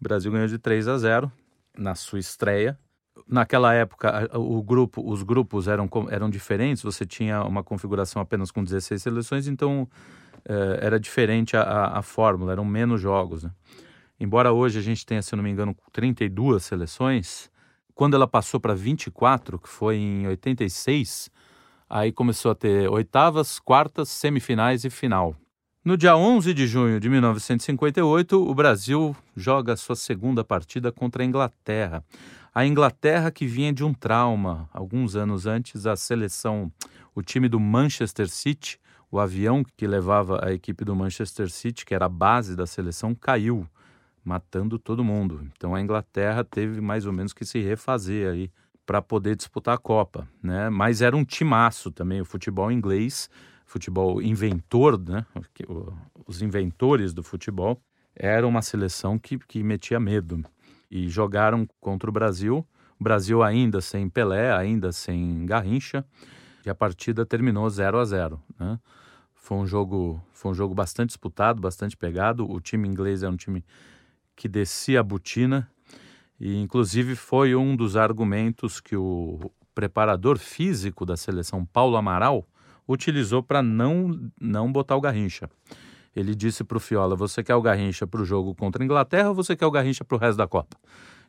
O 0.00 0.02
Brasil 0.02 0.30
ganhou 0.30 0.48
de 0.48 0.58
3 0.58 0.88
a 0.88 0.98
0 0.98 1.32
na 1.76 1.94
sua 1.94 2.18
estreia. 2.18 2.78
Naquela 3.26 3.72
época, 3.74 4.30
o 4.38 4.62
grupo, 4.62 5.02
os 5.04 5.22
grupos 5.22 5.66
eram, 5.66 5.88
eram 6.10 6.30
diferentes, 6.30 6.82
você 6.82 7.04
tinha 7.04 7.42
uma 7.42 7.64
configuração 7.64 8.22
apenas 8.22 8.52
com 8.52 8.62
16 8.62 9.02
seleções, 9.02 9.48
então 9.48 9.88
eh, 10.44 10.78
era 10.80 11.00
diferente 11.00 11.56
a, 11.56 11.98
a, 11.98 12.02
fórmula, 12.02 12.52
eram 12.52 12.64
menos 12.64 13.00
jogos. 13.00 13.42
Né? 13.42 13.50
Embora 14.20 14.52
hoje 14.52 14.78
a 14.78 14.82
gente 14.82 15.04
tenha, 15.04 15.22
se 15.22 15.34
não 15.34 15.42
me 15.42 15.50
engano, 15.50 15.74
32 15.92 16.62
seleções, 16.62 17.50
quando 17.96 18.14
ela 18.14 18.28
passou 18.28 18.60
para 18.60 18.74
24, 18.74 19.58
que 19.58 19.68
foi 19.68 19.96
em 19.96 20.28
86, 20.28 21.30
aí 21.88 22.12
começou 22.12 22.50
a 22.50 22.54
ter 22.54 22.90
oitavas, 22.90 23.58
quartas, 23.58 24.10
semifinais 24.10 24.84
e 24.84 24.90
final. 24.90 25.34
No 25.82 25.96
dia 25.96 26.14
11 26.14 26.52
de 26.52 26.66
junho 26.66 27.00
de 27.00 27.08
1958, 27.08 28.38
o 28.38 28.54
Brasil 28.54 29.16
joga 29.34 29.76
sua 29.76 29.96
segunda 29.96 30.44
partida 30.44 30.92
contra 30.92 31.22
a 31.22 31.26
Inglaterra. 31.26 32.04
A 32.54 32.66
Inglaterra 32.66 33.30
que 33.30 33.46
vinha 33.46 33.72
de 33.72 33.82
um 33.82 33.94
trauma. 33.94 34.68
Alguns 34.74 35.16
anos 35.16 35.46
antes, 35.46 35.86
a 35.86 35.96
seleção, 35.96 36.70
o 37.14 37.22
time 37.22 37.48
do 37.48 37.58
Manchester 37.58 38.28
City, 38.28 38.78
o 39.10 39.18
avião 39.18 39.64
que 39.74 39.86
levava 39.86 40.44
a 40.44 40.52
equipe 40.52 40.84
do 40.84 40.94
Manchester 40.94 41.50
City, 41.50 41.86
que 41.86 41.94
era 41.94 42.04
a 42.04 42.10
base 42.10 42.54
da 42.54 42.66
seleção, 42.66 43.14
caiu 43.14 43.66
matando 44.26 44.76
todo 44.76 45.04
mundo. 45.04 45.48
Então 45.56 45.72
a 45.72 45.80
Inglaterra 45.80 46.42
teve 46.42 46.80
mais 46.80 47.06
ou 47.06 47.12
menos 47.12 47.32
que 47.32 47.44
se 47.44 47.60
refazer 47.60 48.28
aí 48.28 48.50
para 48.84 49.00
poder 49.00 49.36
disputar 49.36 49.76
a 49.76 49.78
Copa, 49.78 50.28
né? 50.42 50.68
Mas 50.68 51.00
era 51.00 51.16
um 51.16 51.24
timaço 51.24 51.92
também 51.92 52.20
o 52.20 52.24
futebol 52.24 52.70
inglês, 52.72 53.30
futebol 53.64 54.20
inventor, 54.20 54.98
né? 54.98 55.24
Os 56.26 56.42
inventores 56.42 57.14
do 57.14 57.22
futebol 57.22 57.80
era 58.16 58.44
uma 58.46 58.62
seleção 58.62 59.16
que, 59.16 59.38
que 59.38 59.62
metia 59.62 60.00
medo 60.00 60.44
e 60.90 61.08
jogaram 61.08 61.68
contra 61.80 62.10
o 62.10 62.12
Brasil. 62.12 62.66
O 62.98 63.04
Brasil 63.04 63.44
ainda 63.44 63.80
sem 63.80 64.08
Pelé, 64.08 64.52
ainda 64.52 64.90
sem 64.90 65.46
Garrincha, 65.46 66.04
e 66.64 66.70
a 66.70 66.74
partida 66.74 67.24
terminou 67.24 67.68
0 67.70 67.98
a 67.98 68.04
0, 68.04 68.42
né? 68.58 68.80
Foi 69.34 69.58
um 69.58 69.66
jogo, 69.66 70.20
foi 70.32 70.50
um 70.50 70.54
jogo 70.54 70.74
bastante 70.74 71.10
disputado, 71.10 71.60
bastante 71.60 71.96
pegado. 71.96 72.50
O 72.50 72.60
time 72.60 72.88
inglês 72.88 73.22
é 73.22 73.28
um 73.28 73.36
time 73.36 73.64
que 74.36 74.48
descia 74.48 75.00
a 75.00 75.02
botina 75.02 75.68
e 76.38 76.56
inclusive 76.60 77.16
foi 77.16 77.56
um 77.56 77.74
dos 77.74 77.96
argumentos 77.96 78.80
que 78.80 78.94
o 78.94 79.50
preparador 79.74 80.38
físico 80.38 81.06
da 81.06 81.16
seleção 81.16 81.64
Paulo 81.64 81.96
Amaral 81.96 82.46
utilizou 82.86 83.42
para 83.42 83.62
não 83.62 84.30
não 84.40 84.70
botar 84.70 84.96
o 84.96 85.00
Garrincha. 85.00 85.48
Ele 86.14 86.34
disse 86.34 86.62
para 86.62 86.76
o 86.76 86.80
Fiola: 86.80 87.16
"Você 87.16 87.42
quer 87.42 87.54
o 87.54 87.62
Garrincha 87.62 88.06
para 88.06 88.20
o 88.20 88.24
jogo 88.24 88.54
contra 88.54 88.82
a 88.82 88.84
Inglaterra 88.84 89.30
ou 89.30 89.34
você 89.34 89.56
quer 89.56 89.66
o 89.66 89.70
Garrincha 89.70 90.04
para 90.04 90.16
o 90.16 90.20
resto 90.20 90.38
da 90.38 90.46
Copa?" 90.46 90.76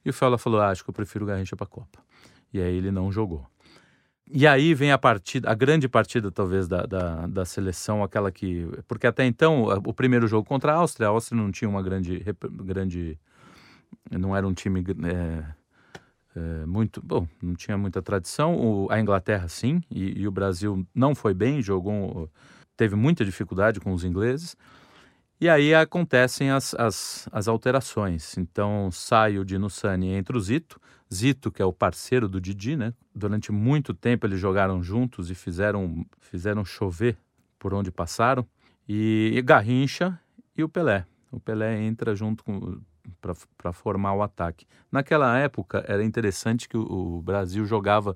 E 0.06 0.10
o 0.10 0.14
Fiola 0.14 0.38
falou: 0.38 0.62
ah, 0.62 0.70
"Acho 0.70 0.84
que 0.84 0.90
eu 0.90 0.94
prefiro 0.94 1.26
o 1.26 1.28
Garrincha 1.28 1.56
para 1.56 1.66
a 1.66 1.70
Copa." 1.70 2.00
E 2.54 2.62
aí 2.62 2.76
ele 2.76 2.92
não 2.92 3.12
jogou. 3.12 3.46
E 4.30 4.46
aí 4.46 4.74
vem 4.74 4.92
a 4.92 4.98
partida, 4.98 5.50
a 5.50 5.54
grande 5.54 5.88
partida 5.88 6.30
talvez 6.30 6.68
da, 6.68 6.86
da, 6.86 7.28
da, 7.28 7.46
seleção, 7.46 8.04
aquela 8.04 8.32
que. 8.32 8.68
Porque 8.88 9.08
até 9.08 9.26
então, 9.26 9.64
o 9.86 9.94
primeiro 9.94 10.28
jogo 10.28 10.48
contra 10.48 10.74
a 10.74 10.76
Áustria, 10.76 11.08
a 11.08 11.12
Áustria 11.12 11.42
não 11.42 11.52
tinha 11.52 11.70
uma 11.70 11.82
grande. 11.82 12.24
grande 12.42 13.18
não 14.12 14.36
era 14.36 14.46
um 14.46 14.54
time 14.54 14.84
é, 15.06 15.46
é, 16.36 16.66
muito. 16.66 17.02
Bom, 17.02 17.26
não 17.42 17.56
tinha 17.56 17.78
muita 17.78 18.02
tradição. 18.02 18.56
O, 18.56 18.88
a 18.92 19.00
Inglaterra 19.00 19.48
sim, 19.48 19.82
e, 19.90 20.22
e, 20.22 20.28
o 20.28 20.32
Brasil 20.32 20.86
não 20.94 21.16
foi 21.16 21.34
bem, 21.34 21.62
jogou. 21.62 22.30
teve 22.76 22.96
muita 22.96 23.24
dificuldade 23.24 23.80
com 23.80 23.94
os 23.94 24.04
ingleses. 24.04 24.58
E 25.40 25.48
aí 25.48 25.74
acontecem 25.74 26.50
as, 26.50 26.74
as, 26.74 27.30
as 27.32 27.48
alterações. 27.48 28.38
Então 28.38 28.90
sai 28.92 29.38
o 29.38 29.46
Dino 29.46 29.70
Sani 29.70 30.22
o 30.34 30.40
Zito. 30.40 30.82
Zito, 31.14 31.52
que 31.52 31.62
é 31.62 31.66
o 31.66 31.74
parceiro 31.74 32.28
do 32.28 32.42
Didi, 32.42 32.76
né? 32.76 32.94
Durante 33.14 33.52
muito 33.52 33.94
tempo 33.94 34.26
eles 34.26 34.40
jogaram 34.40 34.84
juntos 34.84 35.32
e 35.32 35.36
fizeram, 35.36 36.06
fizeram 36.20 36.66
chover 36.66 37.18
por 37.58 37.74
onde 37.74 37.92
passaram. 37.92 38.46
E, 38.88 39.32
e 39.34 39.42
Garrincha 39.42 40.20
e 40.56 40.64
o 40.64 40.70
Pelé. 40.70 41.06
O 41.32 41.40
Pelé 41.40 41.82
entra 41.84 42.16
junto 42.16 42.44
para 43.62 43.74
formar 43.74 44.14
o 44.14 44.22
ataque. 44.22 44.66
Naquela 44.92 45.38
época 45.38 45.84
era 45.88 46.04
interessante 46.04 46.68
que 46.68 46.78
o, 46.78 47.18
o 47.18 47.22
Brasil 47.22 47.66
jogava 47.66 48.16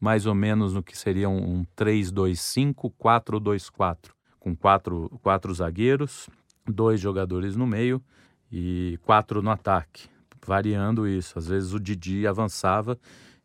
mais 0.00 0.26
ou 0.26 0.34
menos 0.34 0.74
no 0.74 0.82
que 0.82 0.98
seria 0.98 1.28
um, 1.28 1.60
um 1.60 1.66
3-2-5, 1.76 2.92
4-2-4, 3.00 4.10
com 4.40 4.54
quatro, 4.56 5.08
quatro 5.22 5.54
zagueiros 5.54 6.28
dois 6.66 7.00
jogadores 7.00 7.56
no 7.56 7.66
meio 7.66 8.02
e 8.50 8.98
quatro 9.04 9.42
no 9.42 9.50
ataque, 9.50 10.08
variando 10.46 11.06
isso. 11.06 11.38
Às 11.38 11.48
vezes 11.48 11.72
o 11.72 11.80
Didi 11.80 12.26
avançava 12.26 12.98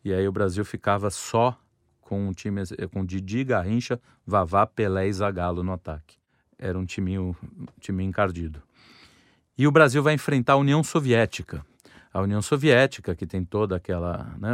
e 0.04 0.14
aí 0.14 0.28
o 0.28 0.32
Brasil 0.32 0.64
ficava 0.66 1.10
só 1.10 1.58
com 2.02 2.30
um 2.30 2.32
time 2.32 2.62
com 2.92 3.06
Didi, 3.06 3.44
Garrincha, 3.44 4.00
Vavá, 4.26 4.66
Pelé 4.66 5.08
e 5.08 5.14
Zagallo 5.14 5.64
no 5.64 5.74
ataque. 5.74 6.18
Era 6.58 6.78
um 6.80 6.86
timinho, 6.86 7.36
um 7.44 7.66
time 7.80 8.04
encardido. 8.04 8.64
E 9.58 9.68
o 9.68 9.72
Brasil 9.72 10.02
vai 10.02 10.14
enfrentar 10.14 10.54
a 10.54 10.58
União 10.58 10.84
Soviética. 10.84 11.66
a 12.14 12.22
União 12.22 12.42
Soviética, 12.42 13.16
que 13.16 13.28
tem 13.28 13.44
toda 13.44 13.76
aquela. 13.76 14.36
Né, 14.40 14.50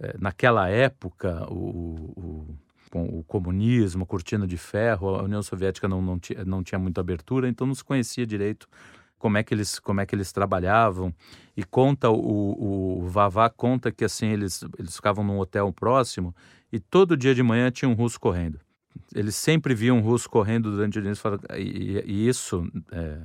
é, 0.00 0.16
naquela 0.18 0.68
época, 0.68 1.46
o, 1.50 2.54
o, 2.94 3.18
o, 3.18 3.24
comunismo, 3.24 4.04
a 4.04 4.06
cortina 4.06 4.46
de 4.46 4.56
ferro, 4.56 5.16
a 5.16 5.24
União 5.24 5.42
Soviética 5.42 5.88
não, 5.88 6.00
não, 6.00 6.18
tinha, 6.18 6.44
não 6.44 6.62
tinha 6.62 6.78
muita 6.78 7.00
abertura, 7.00 7.48
então 7.48 7.66
não 7.66 7.74
se 7.74 7.84
conhecia 7.84 8.26
direito 8.26 8.68
como 9.18 9.36
é 9.36 9.42
que 9.42 9.52
eles, 9.52 9.78
como 9.78 10.00
é 10.00 10.06
que 10.06 10.14
eles 10.14 10.32
trabalhavam. 10.32 11.12
E 11.56 11.64
conta, 11.64 12.08
o, 12.10 13.02
o 13.02 13.08
Vavá 13.08 13.50
conta 13.50 13.90
que 13.90 14.04
assim 14.04 14.28
eles, 14.28 14.64
eles 14.78 14.96
ficavam 14.96 15.24
num 15.24 15.38
hotel 15.38 15.72
próximo 15.72 16.34
e 16.72 16.78
todo 16.78 17.16
dia 17.16 17.34
de 17.34 17.42
manhã 17.42 17.70
tinha 17.70 17.88
um 17.88 17.94
russo 17.94 18.18
correndo. 18.20 18.60
Eles 19.14 19.36
sempre 19.36 19.74
viam 19.74 19.98
um 19.98 20.00
russo 20.00 20.28
correndo 20.28 20.70
durante 20.70 20.98
o 20.98 21.02
dia 21.02 21.12
e, 21.56 22.02
e 22.04 22.28
isso. 22.28 22.66
É, 22.92 23.22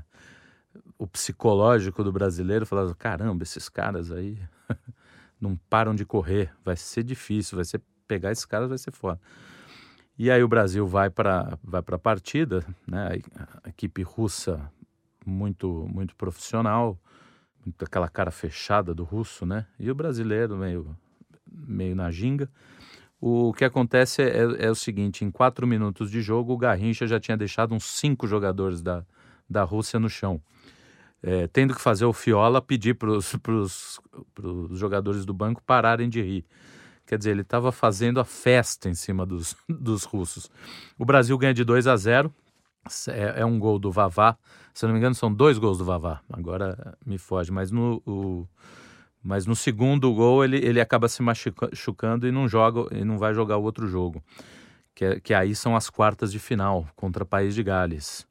o 0.98 1.08
psicológico 1.08 2.04
do 2.04 2.12
brasileiro 2.12 2.66
falava: 2.66 2.94
caramba, 2.96 3.44
esses 3.44 3.70
caras 3.70 4.12
aí 4.12 4.38
não 5.40 5.56
param 5.70 5.94
de 5.94 6.06
correr, 6.06 6.52
vai 6.64 6.76
ser 6.76 7.04
difícil, 7.04 7.56
vai 7.56 7.66
ser 7.66 7.82
pegar 8.08 8.32
esses 8.32 8.46
caras 8.46 8.70
vai 8.70 8.78
ser 8.78 8.92
foda. 8.92 9.20
E 10.18 10.30
aí 10.30 10.44
o 10.44 10.48
Brasil 10.48 10.88
vai 10.88 11.10
para 11.10 11.58
vai 11.64 11.82
a 11.86 12.00
partida, 12.00 12.64
né? 12.88 13.20
A, 13.64 13.70
equipe 13.70 14.04
russa 14.04 14.72
muito 15.26 15.88
muito 15.92 16.16
profissional, 16.16 17.00
muito 17.66 17.84
aquela 17.86 18.08
cara 18.08 18.32
fechada 18.32 18.94
do 18.94 19.04
russo, 19.04 19.46
né? 19.46 19.66
E 19.80 19.90
o 19.90 19.96
brasileiro 19.96 20.58
meio 20.58 20.98
meio 21.52 21.96
na 21.96 22.12
ginga. 22.12 22.50
O 23.20 23.54
que 23.54 23.64
acontece 23.64 24.22
é, 24.22 24.66
é, 24.66 24.70
o 24.70 24.76
seguinte: 24.76 25.24
em 25.24 25.32
quatro 25.32 25.66
minutos 25.66 26.12
de 26.12 26.22
jogo, 26.22 26.54
o 26.54 26.58
Garrincha 26.58 27.08
já 27.08 27.20
tinha 27.20 27.38
deixado 27.38 27.74
uns 27.74 27.86
cinco 27.86 28.28
jogadores 28.28 28.82
da, 28.82 29.06
da 29.50 29.64
Rússia 29.64 30.00
no 30.00 30.10
chão 30.10 30.42
é, 31.24 31.48
tendo 31.48 31.74
que 31.74 31.82
fazer 31.82 32.04
o 32.04 32.12
Fiola 32.12 32.62
pedir 32.62 32.96
para 32.96 33.10
os 33.10 33.90
jogadores 34.74 35.26
do 35.26 35.34
banco 35.34 35.64
pararem 35.66 36.10
de 36.10 36.22
rir. 36.22 36.46
Quer 37.08 37.18
dizer, 37.18 37.32
ele 37.32 37.42
estava 37.42 37.72
fazendo 37.72 38.20
a 38.20 38.26
festa 38.26 38.90
em 38.90 38.94
cima 38.94 39.26
dos, 39.26 39.56
dos 39.70 40.04
russos. 40.04 40.52
O 41.00 41.06
Brasil 41.06 41.38
ganha 41.38 41.54
de 41.54 41.64
2 41.64 41.88
a 41.88 41.96
0. 41.96 42.34
É, 43.08 43.42
é, 43.42 43.46
um 43.46 43.58
gol 43.58 43.80
do 43.80 43.92
Vavá. 43.92 44.38
Se 44.74 44.86
eu 44.86 44.88
não 44.88 44.94
me 44.94 45.00
engano, 45.00 45.16
são 45.16 45.34
dois 45.34 45.58
gols 45.58 45.78
do 45.78 45.86
Vavá. 45.86 46.22
Agora 46.32 46.98
me 47.06 47.18
foge. 47.18 47.52
Mas 47.52 47.72
no, 47.72 48.02
o, 48.06 48.48
mas 49.24 49.46
no 49.46 49.56
segundo 49.56 50.14
gol 50.14 50.44
ele, 50.44 50.58
ele 50.58 50.82
acaba 50.82 51.08
se 51.08 51.22
machucando 51.22 52.28
e 52.28 52.32
não 52.32 52.48
joga 52.48 52.94
e 52.96 53.06
não 53.06 53.18
vai 53.18 53.34
jogar 53.34 53.58
o 53.58 53.64
outro 53.64 53.88
jogo. 53.88 54.22
Que, 54.94 55.20
que 55.22 55.34
aí 55.34 55.56
são 55.56 55.76
as 55.76 55.90
quartas 55.90 56.32
de 56.32 56.40
final 56.40 56.88
contra 56.96 57.26
País 57.26 57.56
de 57.56 57.64
Gales. 57.64 58.28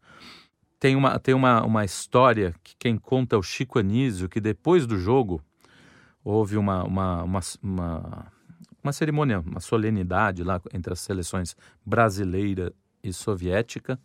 Tem 0.79 0.95
uma, 0.95 1.19
tem 1.19 1.35
uma, 1.35 1.65
uma 1.65 1.85
história 1.85 2.55
que 2.63 2.75
quem 2.79 2.97
conta 2.97 3.37
é 3.37 3.39
o 3.39 3.43
Chico 3.43 3.79
Anísio, 3.79 4.29
que 4.29 4.41
depois 4.41 4.87
do 4.87 4.99
jogo 4.99 5.41
houve 6.25 6.57
uma, 6.57 6.85
uma, 6.85 7.23
uma, 7.23 7.41
uma, 7.63 8.33
uma 8.83 8.93
cerimônia, 8.93 9.41
uma 9.41 9.61
solenidade 9.61 10.45
lá 10.45 10.61
entre 10.73 10.93
as 10.93 11.01
seleções 11.01 11.57
brasileira 11.85 12.73
e 13.03 13.13
soviética, 13.13 13.99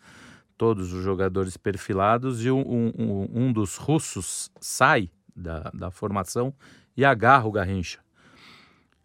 todos 0.57 0.91
os 0.93 1.03
jogadores 1.03 1.55
perfilados, 1.55 2.43
e 2.43 2.51
um, 2.51 2.61
um, 2.61 3.27
um 3.33 3.53
dos 3.53 3.75
russos 3.75 4.51
sai 4.59 5.09
da, 5.35 5.69
da 5.73 5.91
formação 5.91 6.53
e 6.95 7.05
agarra 7.05 7.47
o 7.47 7.51
Garrincha. 7.51 7.99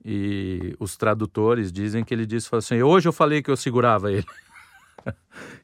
E 0.04 0.75
os 0.80 0.97
tradutores 0.97 1.71
dizem 1.71 2.02
que 2.02 2.12
ele 2.12 2.26
disse 2.26 2.52
assim: 2.54 2.82
hoje 2.82 3.09
eu 3.09 3.12
falei 3.12 3.42
que 3.42 3.50
eu 3.50 3.56
segurava 3.56 4.11
ele. 4.11 4.26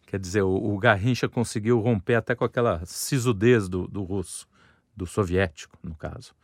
Quer 0.06 0.20
dizer, 0.20 0.42
o, 0.42 0.54
o, 0.54 0.78
Garrincha 0.78 1.28
conseguiu 1.28 1.80
romper 1.80 2.14
até 2.14 2.34
com 2.34 2.44
aquela 2.44 2.84
sisudez 2.84 3.68
do, 3.68 3.88
do 3.88 4.02
russo, 4.02 4.46
do 4.96 5.06
soviético, 5.06 5.76
no 5.82 5.94
caso. 5.94 6.34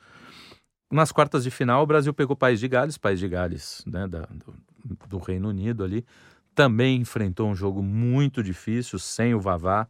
Nas 0.90 1.10
quartas 1.10 1.44
de 1.44 1.50
final, 1.50 1.82
o 1.82 1.86
Brasil 1.86 2.12
pegou 2.12 2.34
o 2.34 2.38
País 2.38 2.60
de 2.60 2.68
Gales, 2.68 2.98
País 2.98 3.18
de 3.18 3.28
Gales 3.28 3.82
né, 3.86 4.06
da, 4.06 4.20
do, 4.26 4.54
do, 5.08 5.18
Reino 5.18 5.48
Unido 5.48 5.82
ali. 5.82 6.04
Também 6.54 7.00
enfrentou 7.00 7.48
um 7.48 7.54
jogo 7.54 7.82
muito 7.82 8.42
difícil, 8.42 8.98
sem 8.98 9.34
o 9.34 9.40
Vavá. 9.40 9.88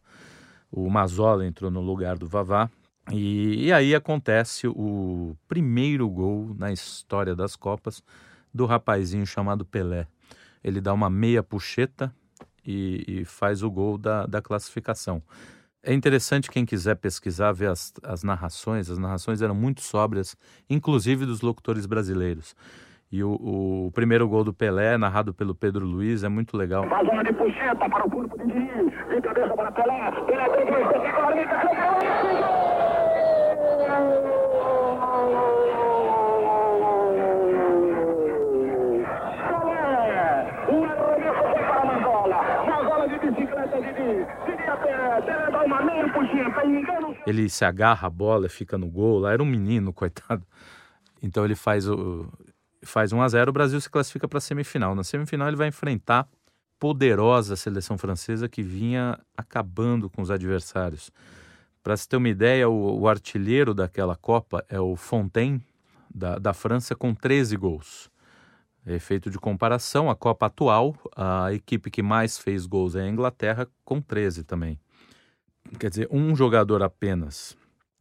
O 0.70 0.88
Mazola 0.88 1.46
entrou 1.46 1.70
no 1.70 1.80
lugar 1.80 2.16
do 2.16 2.26
Vavá. 2.26 2.70
E, 3.12 3.66
e 3.66 3.72
aí 3.72 3.94
acontece 3.94 4.66
o 4.66 5.36
primeiro 5.46 6.08
gol 6.08 6.54
na 6.58 6.72
história 6.72 7.34
das 7.34 7.54
Copas 7.54 8.02
do 8.52 8.64
rapazinho 8.64 9.26
chamado 9.26 9.64
Pelé. 9.64 10.06
Ele 10.62 10.80
dá 10.80 10.92
uma 10.92 11.10
meia 11.10 11.42
puxeta 11.42 12.14
e, 12.64 13.04
e 13.06 13.24
faz 13.24 13.62
o 13.62 13.70
gol 13.70 13.98
da, 13.98 14.24
da 14.26 14.40
classificação. 14.40 15.22
É 15.82 15.92
interessante 15.92 16.50
quem 16.50 16.64
quiser 16.64 16.94
pesquisar, 16.94 17.52
ver 17.52 17.68
as, 17.68 17.92
as 18.02 18.22
narrações. 18.22 18.88
As 18.88 18.96
narrações 18.96 19.42
eram 19.42 19.54
muito 19.54 19.82
sóbrias, 19.82 20.34
inclusive 20.70 21.26
dos 21.26 21.42
locutores 21.42 21.84
brasileiros. 21.84 22.56
E 23.14 23.22
o, 23.22 23.30
o, 23.30 23.92
primeiro 23.94 24.28
gol 24.28 24.42
do 24.42 24.52
Pelé, 24.52 24.98
narrado 24.98 25.32
pelo 25.32 25.54
Pedro 25.54 25.86
Luiz, 25.86 26.24
é 26.24 26.28
muito 26.28 26.56
legal. 26.56 26.84
Faz 26.88 27.08
uma 27.08 27.22
de 27.22 27.32
puxeta 27.32 27.88
para 27.88 28.04
o 28.04 28.10
corpo 28.10 28.36
de 28.38 28.52
Diniz, 28.52 28.92
de 29.08 29.20
cabeça 29.22 29.54
para 29.54 29.70
Pelé, 29.70 30.10
Pelé 30.26 30.48
tem 30.48 30.66
Ele 47.24 47.48
se 47.48 47.64
agarra 47.64 48.08
a 48.08 48.10
bola, 48.10 48.48
fica 48.48 48.76
no 48.76 48.88
gol. 48.88 49.20
Lá 49.20 49.32
era 49.32 49.40
um 49.40 49.46
menino, 49.46 49.92
coitado. 49.92 50.42
Então 51.22 51.44
ele 51.44 51.54
faz 51.54 51.88
o 51.88 52.26
faz 52.84 53.12
1 53.12 53.20
a 53.20 53.28
0, 53.28 53.50
o 53.50 53.52
Brasil 53.52 53.80
se 53.80 53.90
classifica 53.90 54.28
para 54.28 54.38
a 54.38 54.40
semifinal. 54.40 54.94
Na 54.94 55.04
semifinal 55.04 55.48
ele 55.48 55.56
vai 55.56 55.68
enfrentar 55.68 56.28
poderosa 56.78 57.56
seleção 57.56 57.96
francesa 57.96 58.48
que 58.48 58.62
vinha 58.62 59.18
acabando 59.36 60.10
com 60.10 60.20
os 60.20 60.30
adversários. 60.30 61.10
Para 61.82 61.96
se 61.96 62.08
ter 62.08 62.16
uma 62.16 62.28
ideia, 62.28 62.68
o, 62.68 63.00
o, 63.00 63.08
artilheiro 63.08 63.74
daquela 63.74 64.16
Copa 64.16 64.64
é 64.68 64.80
o 64.80 64.96
Fontaine, 64.96 65.62
da, 66.14 66.38
da 66.38 66.54
França, 66.54 66.94
com 66.94 67.14
13 67.14 67.56
gols. 67.56 68.10
Efeito 68.86 69.30
de 69.30 69.38
comparação, 69.38 70.10
a 70.10 70.16
Copa 70.16 70.46
atual, 70.46 70.94
a 71.16 71.52
equipe 71.52 71.90
que 71.90 72.02
mais 72.02 72.38
fez 72.38 72.66
gols 72.66 72.94
é 72.94 73.02
a 73.02 73.08
Inglaterra, 73.08 73.66
com 73.84 74.00
13 74.00 74.44
também. 74.44 74.78
Quer 75.78 75.90
dizer, 75.90 76.08
um 76.10 76.36
jogador 76.36 76.82
apenas 76.82 77.56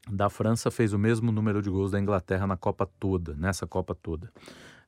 da 0.09 0.29
França 0.29 0.69
fez 0.69 0.93
o 0.93 0.99
mesmo 0.99 1.31
número 1.31 1.61
de 1.61 1.69
gols 1.69 1.91
da 1.91 1.99
Inglaterra 1.99 2.45
na 2.45 2.57
Copa 2.57 2.85
toda, 2.99 3.33
nessa 3.35 3.65
Copa 3.65 3.95
toda. 3.95 4.29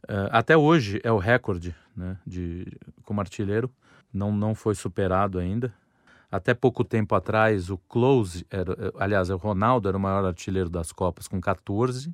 Uh, 0.06 0.30
até 0.32 0.56
hoje 0.56 1.02
é 1.04 1.12
o 1.12 1.18
recorde 1.18 1.76
né, 1.96 2.18
de, 2.26 2.66
como 3.04 3.20
artilheiro, 3.20 3.72
não, 4.14 4.32
não 4.32 4.54
foi 4.54 4.76
superado 4.76 5.40
ainda. 5.40 5.74
Até 6.32 6.54
pouco 6.54 6.84
tempo 6.84 7.16
atrás, 7.16 7.70
o 7.70 7.78
Close, 7.78 8.46
era, 8.50 8.94
aliás, 9.00 9.30
o 9.30 9.38
Ronaldo 9.38 9.88
era 9.88 9.98
o 9.98 10.00
maior 10.00 10.26
artilheiro 10.26 10.70
das 10.70 10.92
Copas 10.92 11.28
com 11.28 11.40
14, 11.40 12.14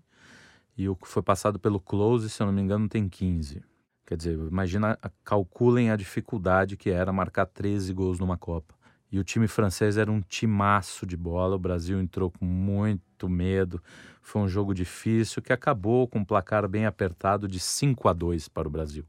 e 0.77 0.87
o 0.87 0.95
que 0.95 1.07
foi 1.07 1.21
passado 1.21 1.59
pelo 1.59 1.79
Close, 1.79 2.29
se 2.29 2.41
eu 2.41 2.47
não 2.47 2.53
me 2.53 2.61
engano, 2.61 2.87
tem 2.87 3.07
15. 3.09 3.63
Quer 4.05 4.17
dizer, 4.17 4.37
imagina, 4.37 4.97
calculem 5.23 5.89
a 5.89 5.95
dificuldade 5.95 6.75
que 6.75 6.89
era 6.89 7.11
marcar 7.13 7.45
13 7.45 7.93
gols 7.93 8.19
numa 8.19 8.37
Copa. 8.37 8.75
E 9.11 9.19
o 9.19 9.23
time 9.23 9.47
francês 9.47 9.97
era 9.97 10.11
um 10.11 10.21
timaço 10.21 11.05
de 11.05 11.17
bola. 11.17 11.55
O 11.55 11.59
Brasil 11.59 11.99
entrou 11.99 12.31
com 12.31 12.45
muito 12.45 13.01
medo. 13.29 13.81
Foi 14.21 14.41
um 14.41 14.47
jogo 14.47 14.73
difícil 14.73 15.41
que 15.41 15.51
acabou 15.51 16.07
com 16.07 16.19
um 16.19 16.25
placar 16.25 16.67
bem 16.67 16.85
apertado 16.85 17.47
de 17.47 17.59
5 17.59 18.07
a 18.07 18.13
2 18.13 18.47
para 18.47 18.67
o 18.67 18.71
Brasil. 18.71 19.05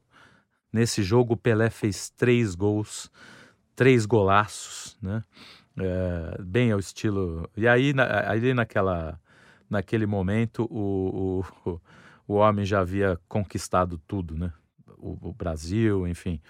Nesse 0.72 1.02
jogo, 1.02 1.34
o 1.34 1.36
Pelé 1.36 1.68
fez 1.68 2.08
três 2.10 2.54
gols, 2.54 3.10
três 3.76 4.06
golaços, 4.06 4.96
né? 5.02 5.22
É, 5.78 6.42
bem 6.42 6.72
ao 6.72 6.78
estilo. 6.78 7.48
E 7.56 7.68
aí, 7.68 7.92
na, 7.92 8.30
aí 8.30 8.54
naquela, 8.54 9.20
naquele 9.68 10.06
momento, 10.06 10.66
o, 10.70 11.44
o, 11.64 11.80
o 12.26 12.34
homem 12.34 12.64
já 12.64 12.80
havia 12.80 13.18
conquistado 13.28 13.98
tudo, 14.06 14.36
né? 14.36 14.52
o, 15.02 15.30
o 15.30 15.32
Brasil, 15.32 16.06
enfim. 16.06 16.40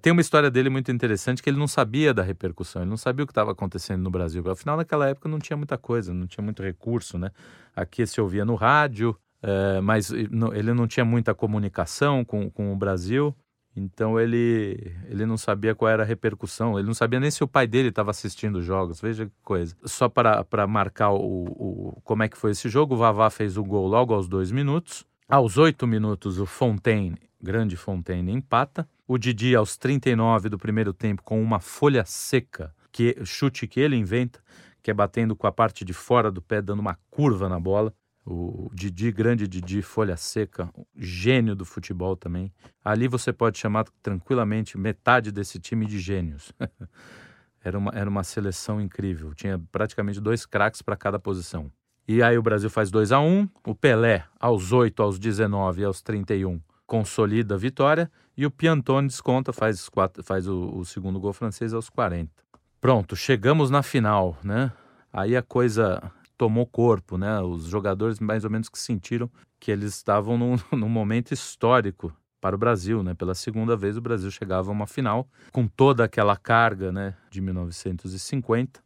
Tem 0.00 0.12
uma 0.12 0.20
história 0.20 0.50
dele 0.50 0.70
muito 0.70 0.90
interessante 0.90 1.42
que 1.42 1.50
ele 1.50 1.58
não 1.58 1.68
sabia 1.68 2.14
da 2.14 2.22
repercussão, 2.22 2.82
ele 2.82 2.90
não 2.90 2.96
sabia 2.96 3.24
o 3.24 3.26
que 3.26 3.32
estava 3.32 3.52
acontecendo 3.52 4.02
no 4.02 4.10
Brasil. 4.10 4.42
Afinal, 4.50 4.76
naquela 4.76 5.08
época 5.08 5.28
não 5.28 5.38
tinha 5.38 5.56
muita 5.56 5.76
coisa, 5.76 6.14
não 6.14 6.26
tinha 6.26 6.42
muito 6.44 6.62
recurso, 6.62 7.18
né? 7.18 7.30
Aqui 7.74 8.06
se 8.06 8.20
ouvia 8.20 8.44
no 8.44 8.54
rádio, 8.54 9.16
é, 9.42 9.80
mas 9.80 10.10
ele 10.10 10.72
não 10.72 10.86
tinha 10.86 11.04
muita 11.04 11.34
comunicação 11.34 12.24
com, 12.24 12.50
com 12.50 12.72
o 12.72 12.76
Brasil, 12.76 13.34
então 13.76 14.18
ele, 14.18 14.92
ele 15.08 15.24
não 15.26 15.36
sabia 15.36 15.74
qual 15.74 15.90
era 15.90 16.02
a 16.02 16.06
repercussão, 16.06 16.78
ele 16.78 16.86
não 16.86 16.94
sabia 16.94 17.20
nem 17.20 17.30
se 17.30 17.44
o 17.44 17.48
pai 17.48 17.66
dele 17.66 17.88
estava 17.88 18.10
assistindo 18.10 18.56
os 18.56 18.64
jogos, 18.64 19.00
veja 19.00 19.26
que 19.26 19.32
coisa. 19.42 19.76
Só 19.84 20.08
para, 20.08 20.66
marcar 20.66 21.10
o, 21.10 21.44
o, 21.44 22.00
como 22.04 22.22
é 22.22 22.28
que 22.28 22.36
foi 22.36 22.52
esse 22.52 22.68
jogo, 22.68 22.94
o 22.94 22.98
Vavá 22.98 23.30
fez 23.30 23.56
o 23.56 23.64
gol 23.64 23.86
logo 23.86 24.14
aos 24.14 24.28
dois 24.28 24.50
minutos. 24.50 25.04
Aos 25.28 25.58
oito 25.58 25.86
minutos, 25.86 26.40
o 26.40 26.46
Fontaine 26.46 27.30
Grande 27.42 27.76
Fontaine 27.76 28.32
empata. 28.32 28.86
O 29.12 29.18
Didi 29.18 29.56
aos 29.56 29.76
39 29.76 30.48
do 30.48 30.56
primeiro 30.56 30.92
tempo 30.92 31.20
com 31.24 31.42
uma 31.42 31.58
folha 31.58 32.04
seca, 32.04 32.72
que 32.92 33.16
chute 33.24 33.66
que 33.66 33.80
ele 33.80 33.96
inventa, 33.96 34.40
que 34.80 34.88
é 34.88 34.94
batendo 34.94 35.34
com 35.34 35.48
a 35.48 35.52
parte 35.52 35.84
de 35.84 35.92
fora 35.92 36.30
do 36.30 36.40
pé, 36.40 36.62
dando 36.62 36.78
uma 36.78 36.96
curva 37.10 37.48
na 37.48 37.58
bola. 37.58 37.92
O 38.24 38.70
Didi, 38.72 39.10
grande 39.10 39.48
Didi, 39.48 39.82
folha 39.82 40.16
seca, 40.16 40.72
gênio 40.96 41.56
do 41.56 41.64
futebol 41.64 42.14
também. 42.14 42.52
Ali 42.84 43.08
você 43.08 43.32
pode 43.32 43.58
chamar 43.58 43.86
tranquilamente 44.00 44.78
metade 44.78 45.32
desse 45.32 45.58
time 45.58 45.86
de 45.86 45.98
gênios. 45.98 46.52
era, 47.64 47.76
uma, 47.76 47.90
era 47.92 48.08
uma 48.08 48.22
seleção 48.22 48.80
incrível. 48.80 49.34
Tinha 49.34 49.60
praticamente 49.72 50.20
dois 50.20 50.46
craques 50.46 50.82
para 50.82 50.96
cada 50.96 51.18
posição. 51.18 51.68
E 52.06 52.22
aí 52.22 52.38
o 52.38 52.42
Brasil 52.42 52.70
faz 52.70 52.92
2 52.92 53.10
a 53.10 53.18
1 53.18 53.26
um, 53.26 53.48
o 53.66 53.74
Pelé, 53.74 54.24
aos 54.38 54.70
8, 54.70 55.02
aos 55.02 55.18
19 55.18 55.82
e 55.82 55.84
aos 55.84 56.00
31, 56.00 56.60
consolida 56.86 57.56
a 57.56 57.58
vitória. 57.58 58.08
E 58.40 58.46
o 58.46 58.50
Piantoni 58.50 59.06
desconta, 59.06 59.52
faz, 59.52 59.86
quatro, 59.90 60.24
faz 60.24 60.48
o, 60.48 60.74
o 60.74 60.82
segundo 60.82 61.20
gol 61.20 61.30
francês 61.30 61.74
aos 61.74 61.90
40. 61.90 62.32
Pronto, 62.80 63.14
chegamos 63.14 63.68
na 63.68 63.82
final, 63.82 64.34
né? 64.42 64.72
Aí 65.12 65.36
a 65.36 65.42
coisa 65.42 66.10
tomou 66.38 66.66
corpo, 66.66 67.18
né? 67.18 67.38
Os 67.42 67.66
jogadores 67.66 68.18
mais 68.18 68.42
ou 68.42 68.48
menos 68.48 68.70
que 68.70 68.78
sentiram 68.78 69.30
que 69.60 69.70
eles 69.70 69.94
estavam 69.94 70.38
num, 70.38 70.56
num 70.72 70.88
momento 70.88 71.34
histórico 71.34 72.16
para 72.40 72.56
o 72.56 72.58
Brasil, 72.58 73.02
né? 73.02 73.12
Pela 73.12 73.34
segunda 73.34 73.76
vez 73.76 73.98
o 73.98 74.00
Brasil 74.00 74.30
chegava 74.30 74.70
a 74.70 74.72
uma 74.72 74.86
final 74.86 75.28
com 75.52 75.66
toda 75.66 76.04
aquela 76.04 76.34
carga, 76.34 76.90
né? 76.90 77.14
De 77.30 77.42
1950. 77.42 78.82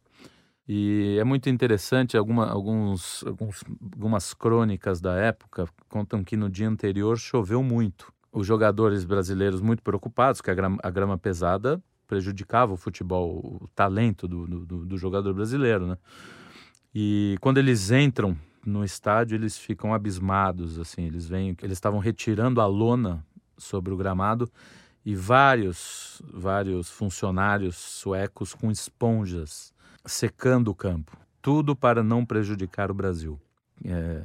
E 0.67 1.15
é 1.17 1.23
muito 1.23 1.49
interessante, 1.49 2.17
alguma, 2.17 2.49
alguns, 2.49 3.23
alguns, 3.25 3.63
algumas 3.93 4.33
crônicas 4.33 4.99
da 4.99 5.15
época 5.15 5.65
contam 5.87 6.25
que 6.25 6.35
no 6.35 6.49
dia 6.49 6.67
anterior 6.67 7.17
choveu 7.17 7.63
muito. 7.63 8.13
Os 8.35 8.45
jogadores 8.45 9.05
brasileiros 9.05 9.61
muito 9.61 9.81
preocupados, 9.81 10.41
que 10.41 10.51
a 10.51 10.53
grama, 10.53 10.77
a 10.83 10.89
grama 10.89 11.17
pesada 11.17 11.81
prejudicava 12.05 12.73
o 12.73 12.77
futebol, 12.77 13.61
o 13.61 13.67
talento 13.73 14.27
do, 14.27 14.45
do, 14.45 14.85
do 14.85 14.97
jogador 14.97 15.33
brasileiro, 15.33 15.87
né? 15.87 15.97
E 16.93 17.37
quando 17.39 17.59
eles 17.59 17.91
entram 17.91 18.37
no 18.65 18.83
estádio, 18.83 19.35
eles 19.35 19.57
ficam 19.57 19.93
abismados, 19.93 20.77
assim, 20.77 21.05
eles 21.05 21.25
vêm, 21.25 21.55
eles 21.61 21.77
estavam 21.77 21.99
retirando 21.99 22.59
a 22.59 22.65
lona 22.65 23.25
sobre 23.57 23.93
o 23.93 23.97
gramado 23.97 24.51
e 25.05 25.15
vários, 25.15 26.21
vários 26.33 26.89
funcionários 26.89 27.77
suecos 27.77 28.53
com 28.53 28.69
esponjas 28.69 29.73
secando 30.05 30.69
o 30.69 30.75
campo, 30.75 31.17
tudo 31.41 31.73
para 31.73 32.03
não 32.03 32.25
prejudicar 32.25 32.91
o 32.91 32.93
Brasil. 32.93 33.39
É, 33.83 34.23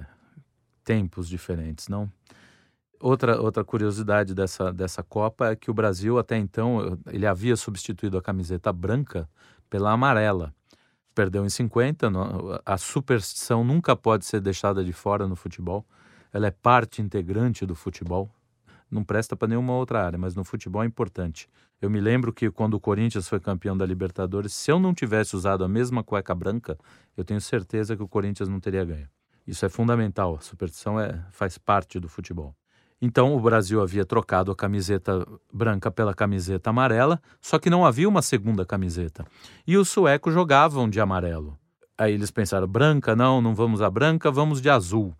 tempos 0.85 1.29
diferentes, 1.29 1.87
não? 1.87 2.11
Outra, 3.01 3.41
outra 3.41 3.65
curiosidade 3.65 4.35
dessa, 4.35 4.73
dessa 4.73 5.03
Copa 5.03 5.49
é 5.49 5.57
que 5.57 5.71
o 5.71 5.75
Brasil 5.75 6.19
até 6.19 6.37
então 6.37 6.99
ele 7.11 7.27
havia 7.27 7.57
substituído 7.57 8.19
a 8.19 8.23
camiseta 8.23 8.73
branca 8.73 9.29
pela 9.71 9.91
amarela 9.91 10.55
perdeu 11.15 11.45
em 11.45 11.51
50. 11.51 12.11
A 12.65 12.79
superstição 12.79 13.65
nunca 13.65 13.95
pode 13.95 14.25
ser 14.25 14.41
deixada 14.41 14.85
de 14.85 14.93
fora 14.93 15.27
no 15.27 15.37
futebol. 15.37 15.85
Ela 16.33 16.47
é 16.47 16.51
parte 16.51 17.03
integrante 17.03 17.67
do 17.67 17.75
futebol. 17.75 18.31
Não 18.91 19.05
presta 19.05 19.37
para 19.37 19.49
nenhuma 19.49 19.75
outra 19.75 20.05
área, 20.05 20.19
mas 20.19 20.35
no 20.35 20.45
futebol 20.45 20.83
é 20.83 20.87
importante. 20.87 21.49
Eu 21.81 21.91
me 21.91 22.01
lembro 22.01 22.33
que 22.33 22.51
quando 22.51 22.75
o 22.75 22.81
Corinthians 22.81 23.29
foi 23.29 23.39
campeão 23.39 23.77
da 23.77 23.85
Libertadores, 23.87 24.53
se 24.53 24.71
eu 24.71 24.81
não 24.81 24.95
tivesse 24.95 25.37
usado 25.37 25.63
a 25.63 25.69
mesma 25.69 26.03
cueca 26.03 26.35
branca, 26.35 26.79
eu 27.17 27.25
tenho 27.25 27.41
certeza 27.41 27.97
que 27.97 28.03
o 28.03 28.09
Corinthians 28.09 28.49
não 28.49 28.59
teria 28.59 28.85
ganho. 28.85 29.09
Isso 29.47 29.65
é 29.65 29.69
fundamental. 29.69 30.37
A 30.37 30.41
superstição 30.41 30.99
é, 30.99 31.25
faz 31.33 31.57
parte 31.57 32.01
do 32.01 32.09
futebol. 32.09 32.55
Então 33.01 33.35
o 33.35 33.41
Brasil 33.41 33.81
havia 33.81 34.05
trocado 34.05 34.53
a 34.53 34.57
camiseta 34.57 35.27
branca 35.53 35.91
pela 35.91 36.13
camiseta 36.13 36.71
amarela, 36.71 37.21
só 37.41 37.59
que 37.59 37.71
não 37.71 37.87
havia 37.87 38.09
uma 38.09 38.21
segunda 38.21 38.67
camiseta. 38.67 39.25
E 39.67 39.77
os 39.77 39.89
suecos 39.89 40.35
jogavam 40.35 40.89
de 40.89 41.01
amarelo. 41.01 41.59
Aí 41.97 42.13
eles 42.13 42.31
pensaram: 42.31 42.67
branca, 42.67 43.17
não, 43.17 43.41
não 43.41 43.55
vamos 43.55 43.81
a 43.81 43.89
branca, 43.89 44.31
vamos 44.31 44.61
de 44.61 44.69
azul. 44.69 45.15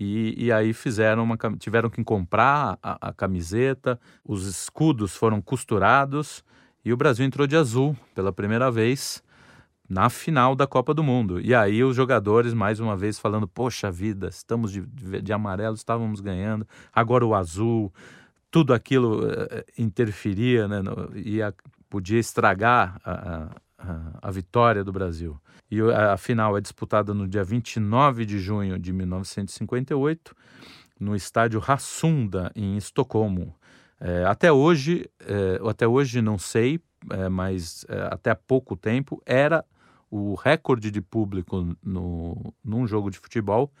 E, 0.00 0.46
e 0.46 0.52
aí 0.52 0.72
fizeram 0.72 1.24
uma, 1.24 1.36
tiveram 1.58 1.90
que 1.90 2.02
comprar 2.04 2.78
a, 2.82 3.08
a 3.08 3.12
camiseta, 3.12 4.00
os 4.24 4.46
escudos 4.46 5.16
foram 5.16 5.42
costurados 5.42 6.44
e 6.84 6.92
o 6.92 6.96
Brasil 6.96 7.26
entrou 7.26 7.46
de 7.46 7.56
azul 7.56 7.96
pela 8.14 8.32
primeira 8.32 8.70
vez 8.70 9.22
na 9.88 10.10
final 10.10 10.54
da 10.54 10.66
Copa 10.66 10.92
do 10.92 11.02
Mundo. 11.02 11.40
E 11.40 11.54
aí 11.54 11.82
os 11.82 11.96
jogadores, 11.96 12.52
mais 12.52 12.78
uma 12.78 12.96
vez, 12.96 13.18
falando: 13.18 13.48
Poxa 13.48 13.90
vida, 13.90 14.28
estamos 14.28 14.70
de, 14.70 14.82
de, 14.82 15.22
de 15.22 15.32
amarelo, 15.32 15.74
estávamos 15.74 16.20
ganhando, 16.20 16.66
agora 16.92 17.24
o 17.24 17.34
azul, 17.34 17.92
tudo 18.50 18.74
aquilo 18.74 19.26
uh, 19.26 19.64
interferia, 19.78 20.68
né, 20.68 20.82
no, 20.82 21.10
ia, 21.16 21.54
podia 21.88 22.18
estragar 22.18 23.00
a, 23.04 23.48
a, 23.78 24.12
a, 24.22 24.30
vitória 24.30 24.84
do 24.84 24.92
Brasil. 24.92 25.40
E 25.70 25.80
a, 25.80 26.12
a 26.12 26.16
final 26.16 26.56
é 26.56 26.60
disputada 26.60 27.14
no 27.14 27.26
dia 27.26 27.44
29 27.44 28.26
de 28.26 28.38
junho 28.38 28.78
de 28.78 28.92
1958, 28.92 30.34
no 31.00 31.16
estádio 31.16 31.60
Rassunda, 31.60 32.52
em 32.54 32.76
Estocolmo. 32.76 33.54
É, 34.00 34.24
até 34.26 34.52
hoje, 34.52 35.10
é, 35.20 35.60
até 35.68 35.86
hoje 35.86 36.22
não 36.22 36.38
sei, 36.38 36.80
é, 37.10 37.28
mas 37.28 37.86
até 38.10 38.30
há 38.30 38.36
pouco 38.36 38.76
tempo 38.76 39.22
era 39.24 39.64
o 40.10 40.34
recorde 40.34 40.90
de 40.90 41.00
público 41.00 41.76
no, 41.82 42.54
num 42.64 42.86
jogo 42.86 43.10
de 43.10 43.18
futebol 43.18 43.72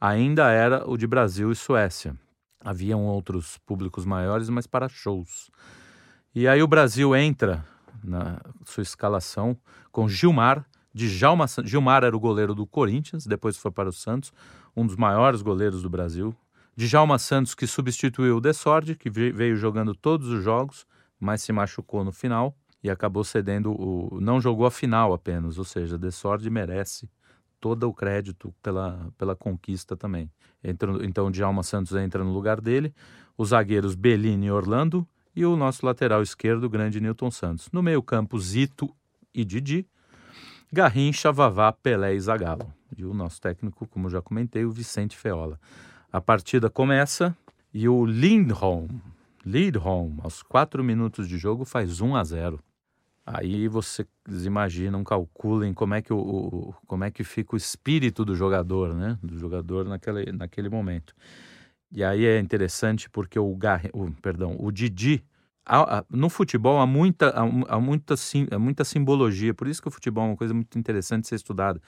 ainda 0.00 0.50
era 0.50 0.88
o 0.88 0.96
de 0.96 1.06
Brasil 1.06 1.50
e 1.50 1.56
Suécia. 1.56 2.16
Haviam 2.60 3.04
outros 3.04 3.58
públicos 3.58 4.04
maiores, 4.04 4.48
mas 4.48 4.66
para 4.66 4.88
shows. 4.88 5.50
E 6.34 6.46
aí 6.48 6.62
o 6.62 6.66
Brasil 6.66 7.14
entra 7.14 7.64
na 8.02 8.40
sua 8.64 8.82
escalação 8.82 9.56
com 9.90 10.08
Gilmar, 10.08 10.66
Djalma, 10.94 11.46
Gilmar 11.64 12.04
era 12.04 12.16
o 12.16 12.20
goleiro 12.20 12.54
do 12.54 12.66
Corinthians, 12.66 13.26
depois 13.26 13.56
foi 13.56 13.70
para 13.70 13.88
o 13.88 13.92
Santos, 13.92 14.32
um 14.76 14.86
dos 14.86 14.96
maiores 14.96 15.40
goleiros 15.40 15.82
do 15.82 15.88
Brasil. 15.88 16.34
Djalma 16.76 17.18
Santos, 17.18 17.54
que 17.54 17.66
substituiu 17.66 18.36
o 18.36 18.40
Desorde, 18.40 18.94
que 18.94 19.10
veio 19.10 19.56
jogando 19.56 19.94
todos 19.94 20.28
os 20.28 20.42
jogos, 20.42 20.86
mas 21.18 21.42
se 21.42 21.52
machucou 21.52 22.04
no 22.04 22.12
final 22.12 22.56
e 22.82 22.90
acabou 22.90 23.22
cedendo 23.22 23.72
o 23.72 24.20
não 24.20 24.40
jogou 24.40 24.66
a 24.66 24.70
final 24.70 25.12
apenas, 25.12 25.58
ou 25.58 25.64
seja, 25.64 25.96
Desord 25.96 26.48
merece 26.50 27.08
todo 27.60 27.88
o 27.88 27.94
crédito 27.94 28.52
pela, 28.60 29.08
pela 29.16 29.36
conquista 29.36 29.96
também. 29.96 30.28
Entra, 30.64 31.04
então 31.06 31.26
o 31.26 31.30
Djalma 31.30 31.62
Santos 31.62 31.94
entra 31.94 32.24
no 32.24 32.32
lugar 32.32 32.60
dele, 32.60 32.92
os 33.38 33.50
zagueiros 33.50 33.94
Bellini 33.94 34.46
e 34.46 34.50
Orlando 34.50 35.06
e 35.34 35.46
o 35.46 35.56
nosso 35.56 35.86
lateral 35.86 36.22
esquerdo, 36.22 36.68
grande 36.68 37.00
Newton 37.00 37.30
Santos. 37.30 37.68
No 37.72 37.82
meio-campo, 37.82 38.38
Zito 38.38 38.92
e 39.32 39.44
Didi, 39.44 39.86
Garrincha, 40.72 41.30
Vavá, 41.30 41.72
Pelé 41.72 42.14
e 42.14 42.20
Zagallo. 42.20 42.72
E 42.96 43.04
o 43.04 43.14
nosso 43.14 43.40
técnico, 43.40 43.86
como 43.86 44.10
já 44.10 44.20
comentei, 44.20 44.64
o 44.64 44.70
Vicente 44.70 45.16
Feola. 45.16 45.58
A 46.12 46.20
partida 46.20 46.68
começa 46.68 47.34
e 47.72 47.88
o 47.88 48.04
Lindholm, 48.04 48.88
Lindholm, 49.44 50.18
aos 50.22 50.42
quatro 50.42 50.84
minutos 50.84 51.28
de 51.28 51.38
jogo, 51.38 51.64
faz 51.64 52.00
1 52.00 52.16
a 52.16 52.24
0. 52.24 52.60
Aí 53.24 53.68
vocês 53.68 54.06
imaginam, 54.44 55.04
calculem 55.04 55.72
como 55.72 55.94
é 55.94 56.02
que, 56.02 56.12
o, 56.12 56.74
como 56.86 57.04
é 57.04 57.10
que 57.10 57.22
fica 57.22 57.54
o 57.54 57.56
espírito 57.56 58.24
do 58.24 58.34
jogador, 58.34 58.94
né? 58.94 59.16
Do 59.22 59.38
jogador 59.38 59.84
naquele, 59.84 60.32
naquele 60.32 60.68
momento. 60.68 61.14
E 61.92 62.02
aí 62.02 62.24
é 62.24 62.40
interessante 62.40 63.08
porque 63.08 63.38
o, 63.38 63.54
Gar, 63.54 63.82
o 63.92 64.10
perdão, 64.10 64.56
o 64.58 64.72
Didi, 64.72 65.24
no 66.10 66.28
futebol 66.28 66.80
há 66.80 66.86
muita, 66.86 67.30
há, 67.30 67.78
muita, 67.80 68.14
há 68.50 68.58
muita 68.58 68.84
simbologia, 68.84 69.54
por 69.54 69.68
isso 69.68 69.80
que 69.80 69.88
o 69.88 69.90
futebol 69.90 70.24
é 70.24 70.28
uma 70.28 70.36
coisa 70.36 70.52
muito 70.52 70.76
interessante 70.78 71.22
de 71.22 71.28
ser 71.28 71.36
estudada. 71.36 71.80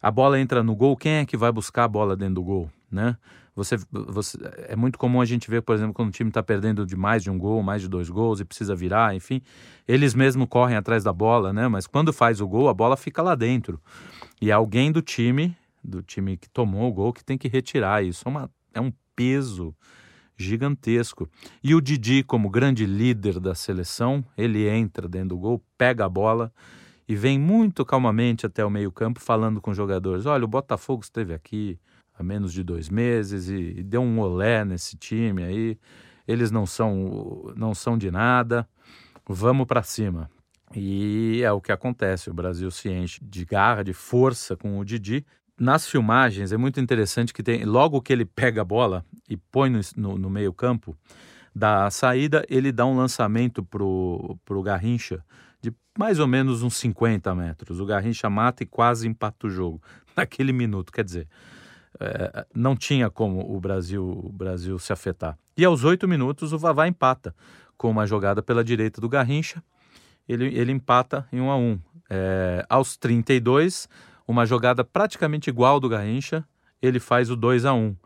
A 0.00 0.10
bola 0.10 0.40
entra 0.40 0.62
no 0.62 0.74
gol, 0.74 0.96
quem 0.96 1.12
é 1.12 1.26
que 1.26 1.36
vai 1.36 1.52
buscar 1.52 1.84
a 1.84 1.88
bola 1.88 2.16
dentro 2.16 2.36
do 2.36 2.42
gol, 2.42 2.70
né? 2.90 3.16
Você, 3.54 3.76
você, 3.90 4.38
é 4.68 4.76
muito 4.76 4.98
comum 4.98 5.20
a 5.20 5.24
gente 5.24 5.50
ver, 5.50 5.60
por 5.60 5.74
exemplo, 5.74 5.92
quando 5.92 6.08
o 6.08 6.12
time 6.12 6.30
está 6.30 6.42
perdendo 6.42 6.86
de 6.86 6.96
mais 6.96 7.22
de 7.22 7.30
um 7.30 7.36
gol, 7.36 7.62
mais 7.62 7.82
de 7.82 7.88
dois 7.88 8.08
gols 8.08 8.40
e 8.40 8.44
precisa 8.44 8.74
virar, 8.74 9.14
enfim, 9.14 9.42
eles 9.86 10.14
mesmos 10.14 10.48
correm 10.48 10.76
atrás 10.76 11.04
da 11.04 11.12
bola, 11.12 11.52
né? 11.52 11.68
Mas 11.68 11.86
quando 11.86 12.12
faz 12.12 12.40
o 12.40 12.48
gol, 12.48 12.68
a 12.68 12.74
bola 12.74 12.96
fica 12.96 13.20
lá 13.20 13.34
dentro. 13.34 13.78
E 14.40 14.50
alguém 14.50 14.90
do 14.90 15.02
time, 15.02 15.54
do 15.84 16.02
time 16.02 16.36
que 16.36 16.48
tomou 16.48 16.88
o 16.88 16.92
gol, 16.92 17.12
que 17.12 17.24
tem 17.24 17.36
que 17.36 17.48
retirar 17.48 18.02
isso. 18.02 18.26
É, 18.26 18.30
uma, 18.30 18.50
é 18.72 18.80
um 18.80 18.92
peso 19.14 19.74
gigantesco. 20.36 21.28
E 21.62 21.74
o 21.74 21.80
Didi, 21.80 22.22
como 22.22 22.48
grande 22.48 22.86
líder 22.86 23.38
da 23.38 23.54
seleção, 23.54 24.24
ele 24.38 24.66
entra 24.66 25.06
dentro 25.06 25.30
do 25.30 25.38
gol, 25.38 25.62
pega 25.76 26.06
a 26.06 26.08
bola 26.08 26.50
e 27.10 27.16
vem 27.16 27.40
muito 27.40 27.84
calmamente 27.84 28.46
até 28.46 28.64
o 28.64 28.70
meio-campo 28.70 29.18
falando 29.18 29.60
com 29.60 29.72
os 29.72 29.76
jogadores: 29.76 30.26
olha, 30.26 30.44
o 30.44 30.48
Botafogo 30.48 31.02
esteve 31.02 31.34
aqui, 31.34 31.76
há 32.16 32.22
menos 32.22 32.52
de 32.52 32.62
dois 32.62 32.88
meses 32.88 33.48
e, 33.48 33.74
e 33.78 33.82
deu 33.82 34.00
um 34.00 34.20
olé 34.20 34.64
nesse 34.64 34.96
time 34.96 35.42
aí. 35.42 35.76
Eles 36.24 36.52
não 36.52 36.64
são, 36.66 37.52
não 37.56 37.74
são 37.74 37.98
de 37.98 38.12
nada. 38.12 38.64
Vamos 39.28 39.66
para 39.66 39.82
cima. 39.82 40.30
E 40.72 41.42
é 41.42 41.50
o 41.50 41.60
que 41.60 41.72
acontece. 41.72 42.30
O 42.30 42.34
Brasil 42.34 42.70
se 42.70 42.88
enche 42.88 43.18
de 43.20 43.44
garra, 43.44 43.82
de 43.82 43.92
força 43.92 44.56
com 44.56 44.78
o 44.78 44.84
Didi. 44.84 45.26
Nas 45.58 45.88
filmagens 45.88 46.52
é 46.52 46.56
muito 46.56 46.78
interessante 46.78 47.34
que 47.34 47.42
tem 47.42 47.64
logo 47.64 48.00
que 48.00 48.12
ele 48.12 48.24
pega 48.24 48.62
a 48.62 48.64
bola 48.64 49.04
e 49.28 49.36
põe 49.36 49.68
no, 49.68 49.80
no, 49.96 50.16
no 50.16 50.30
meio 50.30 50.52
campo, 50.52 50.96
da 51.52 51.90
saída 51.90 52.46
ele 52.48 52.70
dá 52.70 52.86
um 52.86 52.96
lançamento 52.96 53.64
pro, 53.64 54.38
pro 54.44 54.62
Garrincha 54.62 55.24
de 55.60 55.72
mais 55.98 56.18
ou 56.18 56.26
menos 56.26 56.62
uns 56.62 56.76
50 56.76 57.34
metros. 57.34 57.80
O 57.80 57.86
Garrincha 57.86 58.28
mata 58.30 58.62
e 58.62 58.66
quase 58.66 59.06
empata 59.08 59.46
o 59.46 59.50
jogo 59.50 59.80
naquele 60.16 60.52
minuto. 60.52 60.92
Quer 60.92 61.04
dizer, 61.04 61.28
é, 61.98 62.46
não 62.54 62.76
tinha 62.76 63.10
como 63.10 63.40
o 63.54 63.60
Brasil, 63.60 64.04
o 64.04 64.32
Brasil 64.32 64.78
se 64.78 64.92
afetar. 64.92 65.38
E 65.56 65.64
aos 65.64 65.84
oito 65.84 66.08
minutos 66.08 66.52
o 66.52 66.58
Vavá 66.58 66.86
empata 66.88 67.34
com 67.76 67.90
uma 67.90 68.06
jogada 68.06 68.42
pela 68.42 68.64
direita 68.64 69.00
do 69.00 69.08
Garrincha. 69.08 69.62
Ele, 70.28 70.46
ele 70.56 70.72
empata 70.72 71.26
em 71.32 71.40
1 71.40 71.50
a 71.50 71.56
1 71.56 71.80
é, 72.08 72.66
Aos 72.68 72.96
32, 72.96 73.88
uma 74.26 74.46
jogada 74.46 74.84
praticamente 74.84 75.50
igual 75.50 75.80
do 75.80 75.88
Garrincha, 75.88 76.44
ele 76.80 77.00
faz 77.00 77.30
o 77.30 77.36
2 77.36 77.64
a 77.64 77.72
1 77.72 77.96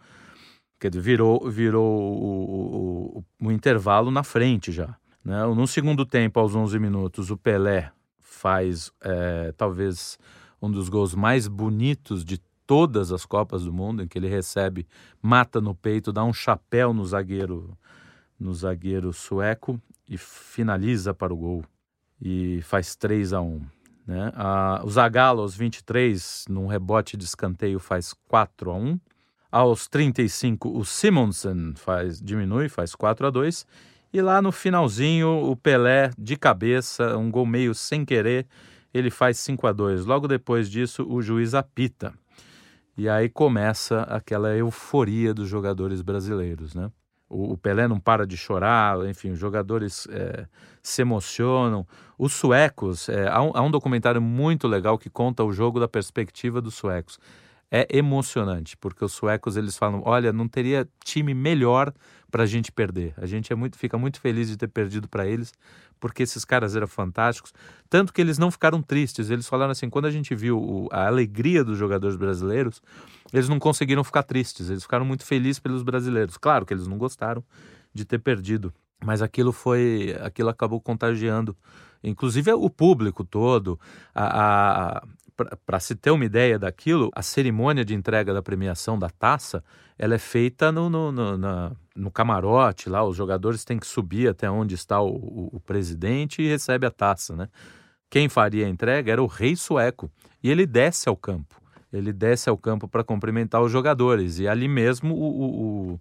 Quer 0.84 0.90
dizer, 0.90 1.00
virou, 1.00 1.50
virou 1.50 1.98
o, 1.98 3.18
o, 3.18 3.24
o, 3.40 3.46
o 3.46 3.52
intervalo 3.52 4.10
na 4.10 4.22
frente 4.22 4.70
já. 4.70 4.94
Né? 5.24 5.44
No 5.46 5.66
segundo 5.66 6.04
tempo, 6.04 6.38
aos 6.38 6.54
11 6.54 6.78
minutos, 6.78 7.30
o 7.30 7.36
Pelé 7.36 7.90
faz 8.18 8.92
é, 9.00 9.52
talvez 9.56 10.18
um 10.60 10.70
dos 10.70 10.88
gols 10.88 11.14
mais 11.14 11.48
bonitos 11.48 12.24
de 12.24 12.38
todas 12.66 13.12
as 13.12 13.24
Copas 13.24 13.64
do 13.64 13.72
Mundo, 13.72 14.02
em 14.02 14.08
que 14.08 14.18
ele 14.18 14.28
recebe, 14.28 14.86
mata 15.20 15.60
no 15.60 15.74
peito, 15.74 16.12
dá 16.12 16.24
um 16.24 16.32
chapéu 16.32 16.92
no 16.92 17.04
zagueiro, 17.04 17.76
no 18.38 18.52
zagueiro 18.54 19.12
sueco 19.12 19.80
e 20.08 20.16
finaliza 20.16 21.14
para 21.14 21.32
o 21.32 21.36
gol 21.36 21.64
e 22.20 22.60
faz 22.62 22.96
3 22.96 23.32
a 23.32 23.40
1. 23.40 23.60
Né? 24.06 24.32
Ah, 24.34 24.82
o 24.84 24.90
Zagallo 24.90 25.40
aos 25.40 25.56
23, 25.56 26.44
num 26.48 26.66
rebote 26.66 27.16
de 27.16 27.24
escanteio, 27.24 27.78
faz 27.78 28.14
4 28.28 28.70
a 28.70 28.74
1. 28.74 29.00
Aos 29.50 29.88
35, 29.88 30.76
o 30.76 30.84
Simonsen 30.84 31.74
faz, 31.76 32.20
diminui, 32.20 32.68
faz 32.68 32.94
4 32.94 33.26
a 33.26 33.30
2. 33.30 33.66
E 34.14 34.22
lá 34.22 34.40
no 34.40 34.52
finalzinho, 34.52 35.50
o 35.50 35.56
Pelé, 35.56 36.12
de 36.16 36.36
cabeça, 36.36 37.18
um 37.18 37.32
gol 37.32 37.44
meio 37.44 37.74
sem 37.74 38.04
querer, 38.04 38.46
ele 38.94 39.10
faz 39.10 39.40
5 39.40 39.66
a 39.66 39.72
2. 39.72 40.06
Logo 40.06 40.28
depois 40.28 40.70
disso, 40.70 41.04
o 41.10 41.20
juiz 41.20 41.52
apita. 41.52 42.14
E 42.96 43.08
aí 43.08 43.28
começa 43.28 44.02
aquela 44.02 44.54
euforia 44.54 45.34
dos 45.34 45.48
jogadores 45.48 46.00
brasileiros, 46.00 46.76
né? 46.76 46.92
O, 47.28 47.58
Pelé 47.58 47.88
não 47.88 47.98
para 47.98 48.24
de 48.24 48.36
chorar, 48.36 49.04
enfim, 49.08 49.30
os 49.30 49.38
jogadores 49.40 50.06
é, 50.08 50.46
se 50.80 51.02
emocionam. 51.02 51.84
Os 52.16 52.34
suecos, 52.34 53.08
é, 53.08 53.26
há, 53.26 53.42
um, 53.42 53.50
há 53.52 53.62
um 53.62 53.70
documentário 53.70 54.22
muito 54.22 54.68
legal 54.68 54.96
que 54.96 55.10
conta 55.10 55.42
o 55.42 55.52
jogo 55.52 55.80
da 55.80 55.88
perspectiva 55.88 56.60
dos 56.60 56.74
suecos 56.76 57.18
é 57.76 57.88
emocionante, 57.90 58.76
porque 58.76 59.04
os 59.04 59.10
suecos 59.10 59.56
eles 59.56 59.76
falam: 59.76 60.00
olha, 60.04 60.32
não 60.32 60.46
teria 60.46 60.88
time 61.02 61.34
melhor 61.34 61.92
para 62.30 62.44
a 62.44 62.46
gente 62.46 62.70
perder. 62.70 63.12
A 63.16 63.26
gente 63.26 63.52
é 63.52 63.56
muito, 63.56 63.76
fica 63.76 63.98
muito 63.98 64.20
feliz 64.20 64.48
de 64.48 64.56
ter 64.56 64.68
perdido 64.68 65.08
para 65.08 65.26
eles, 65.26 65.52
porque 65.98 66.22
esses 66.22 66.44
caras 66.44 66.76
eram 66.76 66.86
fantásticos. 66.86 67.52
Tanto 67.90 68.12
que 68.12 68.20
eles 68.20 68.38
não 68.38 68.48
ficaram 68.48 68.80
tristes. 68.80 69.28
Eles 69.28 69.48
falaram 69.48 69.72
assim: 69.72 69.90
quando 69.90 70.04
a 70.04 70.10
gente 70.12 70.36
viu 70.36 70.56
o, 70.56 70.88
a 70.92 71.08
alegria 71.08 71.64
dos 71.64 71.76
jogadores 71.76 72.14
brasileiros, 72.14 72.80
eles 73.32 73.48
não 73.48 73.58
conseguiram 73.58 74.04
ficar 74.04 74.22
tristes. 74.22 74.70
Eles 74.70 74.84
ficaram 74.84 75.04
muito 75.04 75.24
felizes 75.24 75.58
pelos 75.58 75.82
brasileiros. 75.82 76.36
Claro 76.36 76.64
que 76.64 76.72
eles 76.72 76.86
não 76.86 76.96
gostaram 76.96 77.42
de 77.92 78.04
ter 78.04 78.20
perdido, 78.20 78.72
mas 79.04 79.20
aquilo 79.20 79.50
foi, 79.50 80.16
aquilo 80.22 80.48
acabou 80.48 80.80
contagiando, 80.80 81.56
inclusive 82.04 82.52
o 82.52 82.70
público 82.70 83.24
todo. 83.24 83.80
a, 84.14 84.98
a 84.98 85.02
para 85.66 85.80
se 85.80 85.94
ter 85.94 86.10
uma 86.10 86.24
ideia 86.24 86.58
daquilo, 86.58 87.10
a 87.14 87.22
cerimônia 87.22 87.84
de 87.84 87.94
entrega 87.94 88.32
da 88.32 88.42
premiação 88.42 88.98
da 88.98 89.10
taça, 89.10 89.64
ela 89.98 90.14
é 90.14 90.18
feita 90.18 90.70
no, 90.70 90.88
no, 90.88 91.10
no, 91.10 91.36
na, 91.36 91.72
no 91.94 92.10
camarote 92.10 92.88
lá, 92.88 93.04
os 93.04 93.16
jogadores 93.16 93.64
têm 93.64 93.78
que 93.78 93.86
subir 93.86 94.28
até 94.28 94.50
onde 94.50 94.74
está 94.74 95.00
o, 95.00 95.08
o, 95.08 95.50
o 95.56 95.60
presidente 95.60 96.42
e 96.42 96.48
recebe 96.48 96.86
a 96.86 96.90
taça, 96.90 97.34
né? 97.34 97.48
Quem 98.08 98.28
faria 98.28 98.66
a 98.66 98.68
entrega 98.68 99.10
era 99.10 99.22
o 99.22 99.26
rei 99.26 99.56
sueco 99.56 100.10
e 100.42 100.50
ele 100.50 100.66
desce 100.66 101.08
ao 101.08 101.16
campo. 101.16 101.60
Ele 101.92 102.12
desce 102.12 102.48
ao 102.48 102.56
campo 102.56 102.86
para 102.86 103.02
cumprimentar 103.02 103.60
os 103.60 103.72
jogadores 103.72 104.38
e 104.38 104.46
ali 104.46 104.68
mesmo 104.68 105.14
o, 105.14 106.00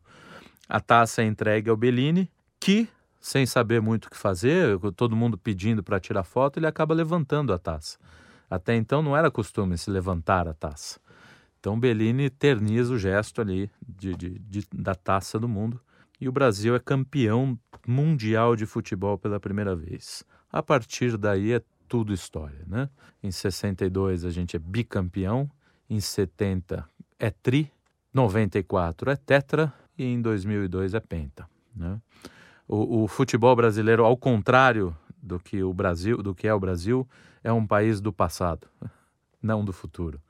a 0.69 0.79
taça 0.79 1.21
é 1.21 1.25
entregue 1.25 1.69
ao 1.69 1.77
Bellini, 1.77 2.29
que 2.59 2.87
sem 3.19 3.45
saber 3.45 3.81
muito 3.81 4.05
o 4.05 4.09
que 4.09 4.17
fazer, 4.17 4.77
todo 4.97 5.15
mundo 5.15 5.37
pedindo 5.37 5.81
para 5.81 5.99
tirar 5.99 6.23
foto, 6.23 6.59
ele 6.59 6.67
acaba 6.67 6.93
levantando 6.93 7.53
a 7.53 7.57
taça. 7.57 7.97
Até 8.53 8.75
então 8.75 9.01
não 9.01 9.17
era 9.17 9.31
costume 9.31 9.79
se 9.79 9.89
levantar 9.89 10.47
a 10.47 10.53
taça. 10.53 10.99
Então 11.59 11.79
Bellini 11.79 12.25
eterniza 12.25 12.93
o 12.93 12.99
gesto 12.99 13.41
ali 13.41 13.67
de, 13.81 14.15
de, 14.15 14.37
de, 14.37 14.67
da 14.71 14.93
taça 14.93 15.39
do 15.39 15.49
mundo 15.49 15.81
e 16.21 16.29
o 16.29 16.31
Brasil 16.31 16.75
é 16.75 16.79
campeão 16.79 17.57
mundial 17.87 18.55
de 18.55 18.67
futebol 18.67 19.17
pela 19.17 19.39
primeira 19.39 19.75
vez. 19.75 20.23
A 20.51 20.61
partir 20.61 21.17
daí 21.17 21.53
é 21.53 21.63
tudo 21.87 22.13
história, 22.13 22.63
né? 22.67 22.89
Em 23.23 23.31
62 23.31 24.23
a 24.23 24.29
gente 24.29 24.55
é 24.55 24.59
bicampeão, 24.59 25.49
em 25.89 25.99
70 25.99 26.87
é 27.17 27.31
tri, 27.31 27.71
94 28.13 29.09
é 29.09 29.15
tetra 29.15 29.73
e 29.97 30.03
em 30.05 30.21
2002 30.21 30.93
é 30.93 30.99
penta, 30.99 31.49
né? 31.75 31.99
O, 32.67 33.03
o 33.03 33.07
futebol 33.07 33.55
brasileiro, 33.55 34.05
ao 34.05 34.15
contrário 34.15 34.95
do 35.23 35.39
que 35.39 35.63
o 35.63 35.73
Brasil, 35.73 36.21
do 36.21 36.35
que 36.35 36.47
é 36.47 36.53
o 36.53 36.59
Brasil, 36.59 37.07
é 37.41 37.51
um 37.51 37.65
país 37.65 38.01
do 38.01 38.11
passado, 38.11 38.67
não 39.41 39.63
do 39.63 39.71
futuro. 39.71 40.21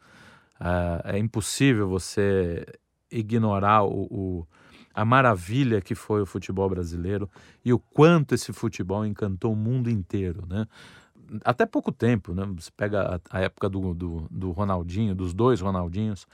Uh, 0.61 1.01
é 1.05 1.17
impossível 1.17 1.89
você 1.89 2.65
ignorar 3.11 3.83
o, 3.83 4.03
o, 4.03 4.47
a 4.93 5.03
maravilha 5.03 5.81
que 5.81 5.95
foi 5.95 6.21
o 6.21 6.25
futebol 6.25 6.69
brasileiro 6.69 7.29
e 7.65 7.73
o 7.73 7.79
quanto 7.79 8.35
esse 8.35 8.53
futebol 8.53 9.05
encantou 9.05 9.53
o 9.53 9.55
mundo 9.55 9.89
inteiro, 9.89 10.45
né? 10.47 10.67
Até 11.43 11.65
pouco 11.65 11.91
tempo, 11.91 12.33
né? 12.33 12.45
Você 12.55 12.69
pega 12.75 13.15
a, 13.15 13.37
a 13.37 13.41
época 13.41 13.69
do, 13.69 13.93
do, 13.93 14.27
do, 14.29 14.51
Ronaldinho, 14.51 15.15
dos 15.15 15.33
dois 15.33 15.61
Ronaldinhos, 15.61 16.27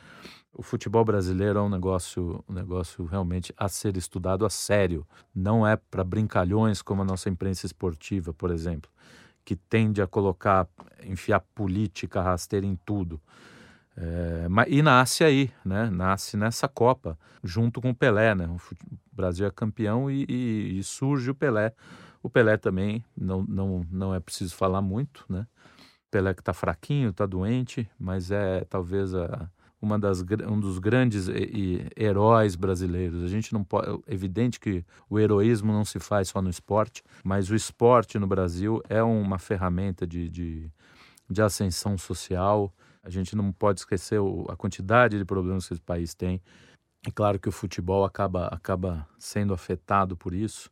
o 0.53 0.61
futebol 0.61 1.05
brasileiro 1.05 1.59
é 1.59 1.61
um 1.61 1.69
negócio, 1.69 2.43
um 2.49 2.53
negócio 2.53 3.05
realmente 3.05 3.53
a 3.57 3.69
ser 3.69 3.95
estudado 3.97 4.45
a 4.45 4.49
sério. 4.49 5.05
Não 5.33 5.65
é 5.65 5.75
para 5.75 6.03
brincalhões 6.03 6.81
como 6.81 7.01
a 7.01 7.05
nossa 7.05 7.29
imprensa 7.29 7.65
esportiva, 7.65 8.33
por 8.33 8.51
exemplo 8.51 8.89
que 9.49 9.55
tende 9.55 9.99
a 9.99 10.05
colocar, 10.05 10.67
enfiar 11.03 11.39
política 11.55 12.21
rasteira 12.21 12.67
em 12.67 12.75
tudo. 12.85 13.19
É, 13.97 14.47
e 14.67 14.79
nasce 14.83 15.23
aí, 15.23 15.51
né? 15.65 15.89
Nasce 15.89 16.37
nessa 16.37 16.67
Copa, 16.67 17.17
junto 17.43 17.81
com 17.81 17.89
o 17.89 17.95
Pelé, 17.95 18.35
né? 18.35 18.47
O 18.47 18.59
Brasil 19.11 19.47
é 19.47 19.49
campeão 19.49 20.09
e, 20.09 20.23
e, 20.29 20.77
e 20.77 20.83
surge 20.83 21.31
o 21.31 21.33
Pelé. 21.35 21.73
O 22.21 22.29
Pelé 22.29 22.57
também, 22.57 23.03
não, 23.15 23.43
não, 23.43 23.85
não 23.91 24.13
é 24.13 24.19
preciso 24.19 24.55
falar 24.55 24.81
muito, 24.81 25.25
né? 25.29 25.47
Pelé 26.11 26.33
que 26.33 26.41
está 26.41 26.53
fraquinho, 26.53 27.09
está 27.09 27.25
doente, 27.25 27.89
mas 27.99 28.31
é 28.31 28.65
talvez 28.65 29.13
a, 29.13 29.49
uma 29.81 29.97
das, 29.97 30.23
um 30.47 30.59
dos 30.59 30.79
grandes 30.79 31.27
e, 31.27 31.33
e 31.95 32.03
heróis 32.03 32.55
brasileiros. 32.55 33.23
A 33.23 33.27
gente 33.27 33.53
não 33.53 33.63
pode. 33.63 33.87
É 34.07 34.13
evidente 34.13 34.59
que 34.59 34.83
o 35.09 35.19
heroísmo 35.19 35.71
não 35.71 35.85
se 35.85 35.99
faz 35.99 36.29
só 36.29 36.41
no 36.41 36.49
esporte, 36.49 37.03
mas 37.23 37.49
o 37.49 37.55
esporte 37.55 38.19
no 38.19 38.27
Brasil 38.27 38.81
é 38.89 39.01
uma 39.01 39.39
ferramenta 39.39 40.05
de, 40.05 40.27
de, 40.27 40.71
de 41.29 41.41
ascensão 41.41 41.97
social. 41.97 42.73
A 43.01 43.09
gente 43.09 43.35
não 43.35 43.51
pode 43.51 43.79
esquecer 43.79 44.19
o, 44.19 44.45
a 44.49 44.57
quantidade 44.57 45.17
de 45.17 45.25
problemas 45.25 45.67
que 45.67 45.73
esse 45.73 45.81
país 45.81 46.13
tem. 46.13 46.41
É 47.07 47.11
claro 47.11 47.39
que 47.39 47.47
o 47.47 47.51
futebol 47.51 48.03
acaba, 48.03 48.47
acaba 48.47 49.07
sendo 49.17 49.53
afetado 49.53 50.17
por 50.17 50.33
isso. 50.33 50.69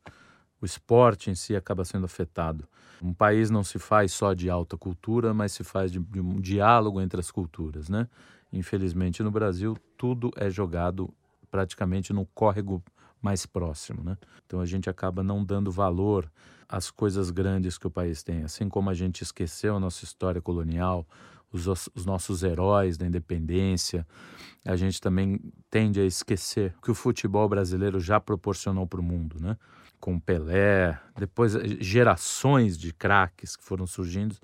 O 0.62 0.65
esporte 0.65 1.30
em 1.30 1.36
si 1.36 1.56
acaba 1.56 1.86
sendo 1.86 2.06
afetado. 2.06 2.67
Um 3.02 3.13
país 3.13 3.50
não 3.50 3.63
se 3.63 3.78
faz 3.78 4.12
só 4.12 4.34
de 4.34 4.50
alta 4.50 4.76
cultura, 4.76 5.34
mas 5.34 5.52
se 5.52 5.63
faz 5.63 5.91
de, 5.91 6.00
de 6.00 6.20
um 6.20 6.39
diálogo 6.41 7.00
entre 7.00 7.20
as 7.20 7.30
culturas, 7.30 7.89
né? 7.89 8.08
Infelizmente, 8.52 9.22
no 9.22 9.30
Brasil, 9.30 9.78
tudo 9.98 10.32
é 10.36 10.50
jogado 10.50 11.13
praticamente 11.52 12.12
no 12.12 12.26
córrego 12.26 12.82
mais 13.22 13.46
próximo, 13.46 14.04
né? 14.04 14.17
Então 14.46 14.60
a 14.60 14.65
gente 14.65 14.89
acaba 14.89 15.24
não 15.24 15.43
dando 15.43 15.72
valor 15.72 16.32
às 16.67 16.89
coisas 16.89 17.30
grandes 17.30 17.78
que 17.78 17.88
o 17.88 17.91
país 17.91 18.24
tem, 18.24 18.43
assim 18.43 18.67
como 18.67 18.89
a 18.89 18.93
gente 18.93 19.22
esqueceu 19.22 19.76
a 19.76 19.80
nossa 19.80 20.04
história 20.04 20.41
colonial, 20.41 21.06
os, 21.52 21.67
os 21.96 22.06
nossos 22.06 22.43
heróis 22.43 22.98
da 22.98 23.06
independência, 23.06 24.06
a 24.65 24.76
gente 24.76 25.00
também 25.00 25.39
tende 25.70 26.00
a 26.00 26.06
esquecer 26.06 26.74
que 26.82 26.91
o 26.91 26.96
futebol 26.96 27.48
brasileiro 27.48 28.00
já 28.00 28.20
proporcionou 28.20 28.86
para 28.86 29.00
o 29.00 29.04
mundo, 29.04 29.39
né? 29.39 29.58
Com 30.00 30.20
Pelé, 30.20 31.00
depois 31.18 31.56
eh, 31.56 31.78
gerações 31.80 32.78
de 32.78 32.94
craques 32.94 33.56
que 33.56 33.64
foram 33.64 33.88
surgindo 33.88 34.36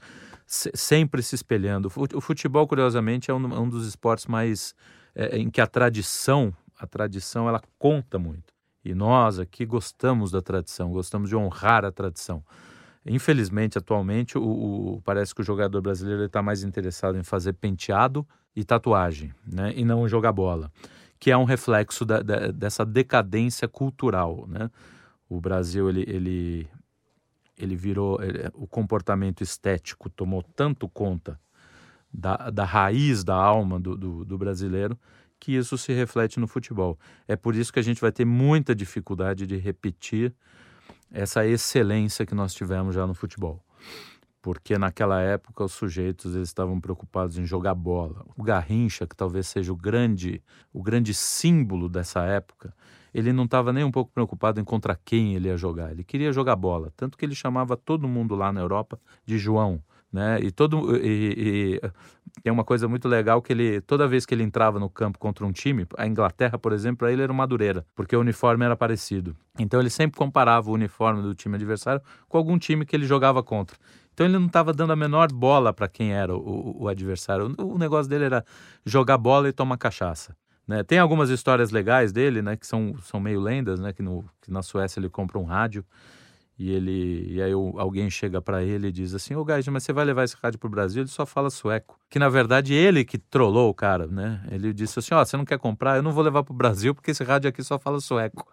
sempre 0.45 1.21
se 1.23 1.35
espelhando. 1.35 1.91
O 2.13 2.21
futebol, 2.21 2.67
curiosamente, 2.67 3.31
é 3.31 3.33
um, 3.33 3.61
um 3.61 3.67
dos 3.67 3.87
esportes 3.87 4.27
mais 4.27 4.75
é, 5.15 5.37
em 5.37 5.49
que 5.49 5.61
a 5.61 5.67
tradição, 5.67 6.53
a 6.77 6.85
tradição, 6.85 7.47
ela 7.47 7.61
conta 7.79 8.19
muito. 8.19 8.53
E 8.83 8.93
nós 8.93 9.39
aqui 9.39 9.65
gostamos 9.65 10.31
da 10.31 10.41
tradição, 10.41 10.91
gostamos 10.91 11.29
de 11.29 11.35
honrar 11.35 11.85
a 11.85 11.91
tradição. 11.91 12.43
Infelizmente, 13.05 13.77
atualmente, 13.77 14.37
o, 14.37 14.43
o 14.95 15.01
parece 15.03 15.33
que 15.33 15.41
o 15.41 15.43
jogador 15.43 15.81
brasileiro 15.81 16.23
está 16.23 16.41
mais 16.41 16.63
interessado 16.63 17.17
em 17.17 17.23
fazer 17.23 17.53
penteado 17.53 18.25
e 18.55 18.63
tatuagem, 18.63 19.33
né? 19.45 19.73
e 19.75 19.83
não 19.83 20.07
jogar 20.07 20.31
bola, 20.31 20.71
que 21.19 21.31
é 21.31 21.37
um 21.37 21.43
reflexo 21.43 22.05
da, 22.05 22.21
da, 22.21 22.47
dessa 22.47 22.85
decadência 22.85 23.67
cultural. 23.67 24.45
Né? 24.47 24.69
O 25.35 25.41
Brasil 25.41 25.89
ele, 25.89 26.05
ele 26.07 26.67
ele 27.57 27.75
virou 27.75 28.21
ele, 28.21 28.49
o 28.53 28.67
comportamento 28.67 29.41
estético 29.41 30.09
tomou 30.09 30.43
tanto 30.43 30.87
conta 30.87 31.39
da, 32.11 32.49
da 32.51 32.65
raiz 32.65 33.23
da 33.23 33.35
alma 33.35 33.79
do, 33.79 33.97
do, 33.97 34.25
do, 34.25 34.37
brasileiro 34.37 34.97
que 35.39 35.53
isso 35.53 35.77
se 35.77 35.91
reflete 35.91 36.39
no 36.39 36.47
futebol. 36.47 36.97
É 37.27 37.35
por 37.35 37.55
isso 37.55 37.73
que 37.73 37.79
a 37.79 37.83
gente 37.83 37.99
vai 37.99 38.11
ter 38.11 38.25
muita 38.25 38.75
dificuldade 38.75 39.47
de 39.47 39.57
repetir 39.57 40.33
essa 41.11 41.45
excelência 41.45 42.25
que 42.25 42.35
nós 42.35 42.53
tivemos 42.53 42.95
já 42.95 43.05
no 43.05 43.13
futebol. 43.13 43.63
Porque 44.41 44.77
naquela 44.77 45.21
época 45.21 45.63
os 45.63 45.73
sujeitos 45.73 46.35
eles 46.35 46.49
estavam 46.49 46.79
preocupados 46.79 47.37
em 47.37 47.45
jogar 47.45 47.75
bola. 47.75 48.25
O 48.37 48.43
Garrincha, 48.43 49.07
que 49.07 49.15
talvez 49.15 49.47
seja 49.47 49.73
o 49.73 49.75
grande, 49.75 50.41
o 50.71 50.81
grande 50.81 51.13
símbolo 51.13 51.89
dessa 51.89 52.23
época, 52.23 52.73
ele 53.13 53.33
não 53.33 53.45
estava 53.45 53.71
nem 53.71 53.83
um 53.83 53.91
pouco 53.91 54.11
preocupado 54.11 54.59
em 54.59 54.63
contra 54.63 54.99
quem 55.03 55.35
ele 55.35 55.47
ia 55.47 55.57
jogar. 55.57 55.91
Ele 55.91 56.03
queria 56.03 56.31
jogar 56.31 56.55
bola, 56.55 56.91
tanto 56.95 57.17
que 57.17 57.25
ele 57.25 57.35
chamava 57.35 57.77
todo 57.77 58.07
mundo 58.07 58.35
lá 58.35 58.51
na 58.51 58.61
Europa 58.61 58.99
de 59.25 59.37
João 59.37 59.81
né? 60.13 60.39
E 60.41 60.51
todo 60.51 60.95
e, 60.95 61.79
e, 61.81 61.91
tem 62.43 62.53
uma 62.53 62.63
coisa 62.63 62.87
muito 62.87 63.07
legal 63.07 63.41
que 63.41 63.51
ele 63.51 63.81
toda 63.81 64.07
vez 64.07 64.25
que 64.27 64.35
ele 64.35 64.43
entrava 64.43 64.79
no 64.79 64.87
campo 64.87 65.17
contra 65.17 65.43
um 65.43 65.51
time, 65.51 65.87
a 65.97 66.05
Inglaterra, 66.05 66.57
por 66.59 66.71
exemplo, 66.71 66.99
para 66.99 67.11
ele 67.11 67.23
era 67.23 67.31
uma 67.31 67.39
madureira, 67.39 67.83
porque 67.95 68.15
o 68.15 68.19
uniforme 68.19 68.63
era 68.63 68.75
parecido. 68.75 69.35
Então 69.57 69.79
ele 69.79 69.89
sempre 69.89 70.17
comparava 70.17 70.69
o 70.69 70.73
uniforme 70.73 71.23
do 71.23 71.33
time 71.33 71.55
adversário 71.55 72.01
com 72.29 72.37
algum 72.37 72.59
time 72.59 72.85
que 72.85 72.95
ele 72.95 73.07
jogava 73.07 73.41
contra. 73.41 73.75
Então 74.13 74.27
ele 74.27 74.37
não 74.37 74.45
estava 74.45 74.71
dando 74.71 74.93
a 74.93 74.95
menor 74.95 75.31
bola 75.31 75.73
para 75.73 75.87
quem 75.87 76.13
era 76.13 76.35
o, 76.35 76.83
o 76.83 76.87
adversário. 76.87 77.55
O, 77.57 77.79
negócio 77.79 78.07
dele 78.07 78.25
era 78.25 78.45
jogar 78.85 79.17
bola 79.17 79.49
e 79.49 79.51
tomar 79.51 79.77
cachaça. 79.77 80.35
Né? 80.67 80.83
Tem 80.83 80.99
algumas 80.99 81.29
histórias 81.29 81.71
legais 81.71 82.11
dele, 82.11 82.41
né, 82.41 82.55
que 82.55 82.65
são, 82.65 82.95
são 83.01 83.19
meio 83.19 83.39
lendas, 83.39 83.79
né, 83.79 83.91
que, 83.91 84.01
no, 84.01 84.23
que 84.41 84.51
na 84.51 84.61
Suécia 84.61 84.99
ele 84.99 85.09
compra 85.09 85.37
um 85.37 85.43
rádio 85.43 85.85
e 86.57 86.71
ele 86.71 87.33
e 87.33 87.41
aí 87.41 87.51
alguém 87.51 88.09
chega 88.09 88.41
para 88.41 88.63
ele 88.63 88.87
e 88.87 88.91
diz 88.91 89.13
assim: 89.13 89.35
"Ô 89.35 89.41
oh, 89.41 89.71
mas 89.71 89.83
você 89.83 89.91
vai 89.91 90.05
levar 90.05 90.23
esse 90.23 90.37
rádio 90.41 90.59
pro 90.59 90.69
Brasil?" 90.69 91.01
Ele 91.01 91.09
só 91.09 91.25
fala 91.25 91.49
sueco. 91.49 91.99
Que 92.09 92.19
na 92.19 92.29
verdade 92.29 92.73
ele 92.73 93.03
que 93.03 93.17
trollou 93.17 93.69
o 93.69 93.73
cara, 93.73 94.05
né? 94.07 94.45
Ele 94.51 94.71
disse 94.71 94.99
assim: 94.99 95.15
"Ó, 95.15 95.21
oh, 95.21 95.25
você 95.25 95.35
não 95.35 95.45
quer 95.45 95.57
comprar? 95.57 95.97
Eu 95.97 96.03
não 96.03 96.11
vou 96.11 96.23
levar 96.23 96.43
pro 96.43 96.53
Brasil 96.53 96.93
porque 96.93 97.11
esse 97.11 97.23
rádio 97.23 97.49
aqui 97.49 97.63
só 97.63 97.79
fala 97.79 97.99
sueco." 97.99 98.47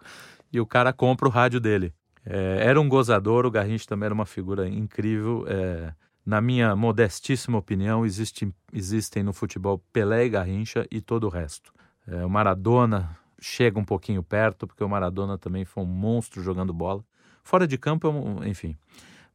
E 0.51 0.59
o 0.59 0.65
cara 0.65 0.91
compra 0.91 1.27
o 1.27 1.31
rádio 1.31 1.59
dele. 1.59 1.93
É, 2.25 2.59
era 2.67 2.79
um 2.81 2.89
gozador, 2.89 3.45
o 3.45 3.51
Garrincha 3.51 3.87
também 3.87 4.05
era 4.05 4.13
uma 4.13 4.25
figura 4.25 4.67
incrível. 4.67 5.45
É, 5.47 5.93
na 6.25 6.41
minha 6.41 6.75
modestíssima 6.75 7.57
opinião, 7.57 8.05
existe, 8.05 8.51
existem 8.73 9.23
no 9.23 9.31
futebol 9.31 9.81
Pelé 9.93 10.25
e 10.25 10.29
Garrincha 10.29 10.85
e 10.91 11.01
todo 11.01 11.25
o 11.25 11.29
resto. 11.29 11.71
É, 12.07 12.25
o 12.25 12.29
Maradona 12.29 13.17
chega 13.39 13.79
um 13.79 13.85
pouquinho 13.85 14.21
perto, 14.21 14.67
porque 14.67 14.83
o 14.83 14.89
Maradona 14.89 15.37
também 15.37 15.65
foi 15.65 15.83
um 15.83 15.87
monstro 15.87 16.43
jogando 16.43 16.73
bola. 16.73 17.03
Fora 17.43 17.67
de 17.67 17.77
campo, 17.77 18.11
enfim. 18.45 18.75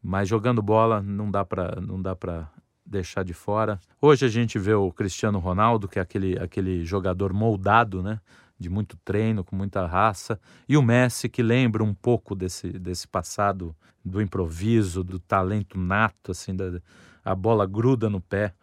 Mas 0.02 0.28
jogando 0.28 0.62
bola 0.62 1.02
não 1.02 1.30
dá 1.30 1.44
para 1.44 1.80
não 1.80 2.00
dá 2.00 2.14
para 2.14 2.48
deixar 2.86 3.24
de 3.24 3.34
fora. 3.34 3.80
Hoje 4.00 4.24
a 4.24 4.28
gente 4.28 4.58
vê 4.58 4.72
o 4.72 4.92
Cristiano 4.92 5.38
Ronaldo, 5.38 5.88
que 5.88 5.98
é 5.98 6.02
aquele, 6.02 6.38
aquele 6.38 6.84
jogador 6.84 7.32
moldado, 7.32 8.02
né? 8.02 8.20
De 8.58 8.70
muito 8.70 8.96
treino, 9.04 9.42
com 9.42 9.56
muita 9.56 9.84
raça. 9.86 10.40
E 10.68 10.76
o 10.76 10.82
Messi, 10.82 11.28
que 11.28 11.42
lembra 11.42 11.82
um 11.82 11.92
pouco 11.92 12.34
desse, 12.34 12.70
desse 12.78 13.08
passado 13.08 13.74
do 14.04 14.22
improviso, 14.22 15.02
do 15.02 15.18
talento 15.18 15.76
nato, 15.76 16.30
assim, 16.30 16.54
da, 16.54 16.80
a 17.24 17.34
bola 17.34 17.66
gruda 17.66 18.08
no 18.08 18.20
pé. 18.20 18.54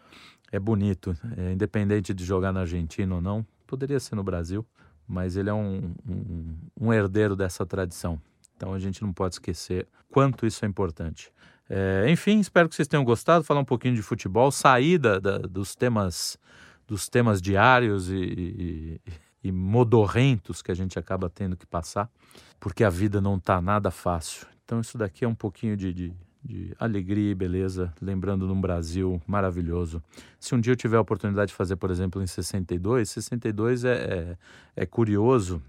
É 0.52 0.60
bonito, 0.60 1.16
é, 1.36 1.52
independente 1.52 2.13
de 2.13 2.24
jogar 2.24 2.54
na 2.54 2.62
Argentina 2.62 3.16
ou 3.16 3.22
não. 3.22 3.46
Poderia 3.74 4.00
ser 4.00 4.14
no 4.14 4.24
Brasil, 4.24 4.64
mas 5.08 5.36
ele 5.36 5.50
é 5.50 5.54
um, 5.54 5.96
um, 6.08 6.56
um 6.80 6.94
herdeiro 6.94 7.36
dessa 7.36 7.66
tradição. 7.66 8.22
Então 8.56 8.72
a 8.72 8.78
gente 8.78 9.02
não 9.02 9.12
pode 9.12 9.34
esquecer 9.34 9.88
quanto 10.12 10.46
isso 10.46 10.64
é 10.64 10.68
importante. 10.68 11.34
É, 11.68 12.06
enfim, 12.08 12.40
espero 12.40 12.70
que 12.70 12.76
vocês 12.76 12.88
tenham 12.88 13.04
gostado. 13.04 13.44
Falar 13.44 13.62
um 13.62 13.66
pouquinho 13.66 13.96
de 13.96 14.04
futebol, 14.04 14.52
sair 14.52 15.00
da, 15.00 15.18
da, 15.18 15.40
dos 15.40 15.76
temas 15.76 16.38
dos 16.86 17.10
temas 17.10 17.42
diários 17.42 18.12
e, 18.12 18.16
e, 18.16 19.02
e, 19.46 19.52
modorrentos 19.52 20.62
que 20.62 20.72
a 20.72 20.76
gente 20.76 21.00
acaba 21.00 21.28
tendo 21.28 21.58
que 21.58 21.66
passar, 21.66 22.08
porque 22.60 22.84
a 22.84 22.92
vida 22.92 23.20
não 23.20 23.38
está 23.38 23.60
nada 23.60 23.90
fácil. 23.90 24.46
Então 24.64 24.82
isso 24.82 25.00
daqui 25.00 25.26
é 25.26 25.28
um 25.28 25.34
pouquinho 25.34 25.76
de, 25.76 25.92
de, 25.92 26.14
de 26.43 26.75
alegria 26.77 27.32
e 27.32 27.36
beleza, 27.36 27.93
lembrando 28.01 28.45
num 28.45 28.60
Brasil 28.60 29.21
maravilhoso. 29.25 30.03
Se 30.39 30.53
um 30.53 30.60
dia 30.60 30.73
eu 30.73 30.77
tiver 30.77 30.97
a 30.97 31.01
oportunidade 31.01 31.49
de 31.49 31.56
fazer, 31.56 31.75
por 31.75 31.89
exemplo, 31.89 32.21
em 32.21 32.27
62, 32.27 33.10
62 33.10 33.86
é, 33.86 33.91
é, 33.93 34.38
é 34.75 34.86
curioso 34.86 35.62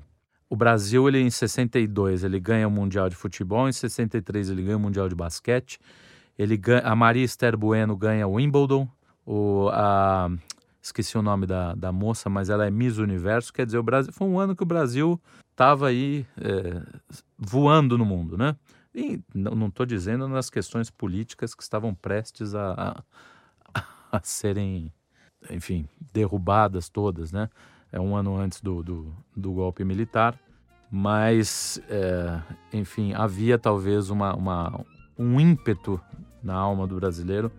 o 0.48 0.56
Brasil, 0.56 1.08
ele 1.08 1.20
em 1.20 1.30
62, 1.30 2.22
ele 2.22 2.38
ganha 2.38 2.68
o 2.68 2.70
Mundial 2.70 3.08
de 3.08 3.16
Futebol, 3.16 3.68
em 3.68 3.72
63 3.72 4.50
ele 4.50 4.62
ganha 4.62 4.76
o 4.76 4.80
Mundial 4.80 5.08
de 5.08 5.14
Basquete, 5.14 5.78
ele 6.38 6.56
ganha, 6.56 6.82
a 6.82 6.94
Maria 6.94 7.24
Esther 7.24 7.56
Bueno 7.56 7.96
ganha 7.96 8.26
o 8.26 8.34
Wimbledon, 8.34 8.88
o, 9.26 9.68
a, 9.72 10.30
esqueci 10.80 11.16
o 11.16 11.22
nome 11.22 11.46
da, 11.46 11.74
da 11.74 11.90
moça, 11.90 12.30
mas 12.30 12.50
ela 12.50 12.66
é 12.66 12.70
Miss 12.70 12.98
Universo, 12.98 13.52
quer 13.52 13.66
dizer, 13.66 13.78
o 13.78 13.82
Brasil, 13.82 14.12
foi 14.12 14.28
um 14.28 14.38
ano 14.38 14.54
que 14.54 14.62
o 14.62 14.66
Brasil 14.66 15.20
estava 15.50 15.88
aí 15.88 16.26
é, 16.40 16.82
voando 17.37 17.96
no 17.96 18.04
mundo, 18.04 18.37
né? 18.37 18.54
E 18.94 19.20
não 19.35 19.66
estou 19.66 19.85
dizendo 19.85 20.28
nas 20.28 20.48
questões 20.48 20.90
políticas 20.90 21.54
que 21.54 21.62
estavam 21.62 21.94
prestes 21.94 22.54
a, 22.54 23.02
a, 23.74 23.83
a 24.12 24.20
serem, 24.22 24.92
enfim, 25.50 25.88
derrubadas 26.12 26.88
todas, 26.88 27.33
né? 27.33 27.48
é 27.94 28.00
um 28.00 28.16
ano 28.16 28.37
antes 28.37 28.61
do, 28.61 28.83
do, 28.83 29.14
do 29.37 29.52
golpe 29.52 29.85
militar, 29.85 30.37
mas, 30.90 31.80
é, 31.88 32.40
enfim, 32.72 33.14
havia 33.14 33.57
talvez 33.57 34.11
uma, 34.11 34.35
uma, 34.35 34.85
um 35.16 35.38
ímpeto 35.38 36.00
na 36.42 36.54
alma 36.54 36.88
do 36.88 36.96
brasileiro 36.96 37.52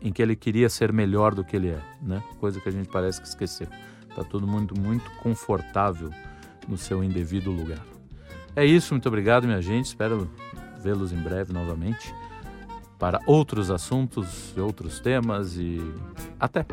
em 0.00 0.12
que 0.12 0.22
ele 0.22 0.36
queria 0.36 0.68
ser 0.68 0.92
melhor 0.92 1.34
do 1.34 1.44
que 1.44 1.56
ele 1.56 1.70
é, 1.70 1.82
né? 2.00 2.22
Coisa 2.38 2.60
que 2.60 2.68
a 2.68 2.72
gente 2.72 2.88
parece 2.88 3.20
que 3.20 3.26
esqueceu. 3.26 3.66
Está 4.08 4.22
todo 4.22 4.46
mundo 4.46 4.80
muito 4.80 5.10
confortável 5.16 6.10
no 6.68 6.76
seu 6.76 7.02
indevido 7.02 7.50
lugar. 7.50 7.84
É 8.54 8.64
isso, 8.64 8.94
muito 8.94 9.08
obrigado, 9.08 9.46
minha 9.46 9.60
gente. 9.60 9.86
Espero 9.86 10.30
vê-los 10.82 11.12
em 11.12 11.22
breve 11.22 11.52
novamente 11.52 12.12
para 12.98 13.20
outros 13.26 13.70
assuntos, 13.70 14.56
outros 14.56 15.00
temas 15.00 15.56
e 15.56 15.78
até! 16.38 16.64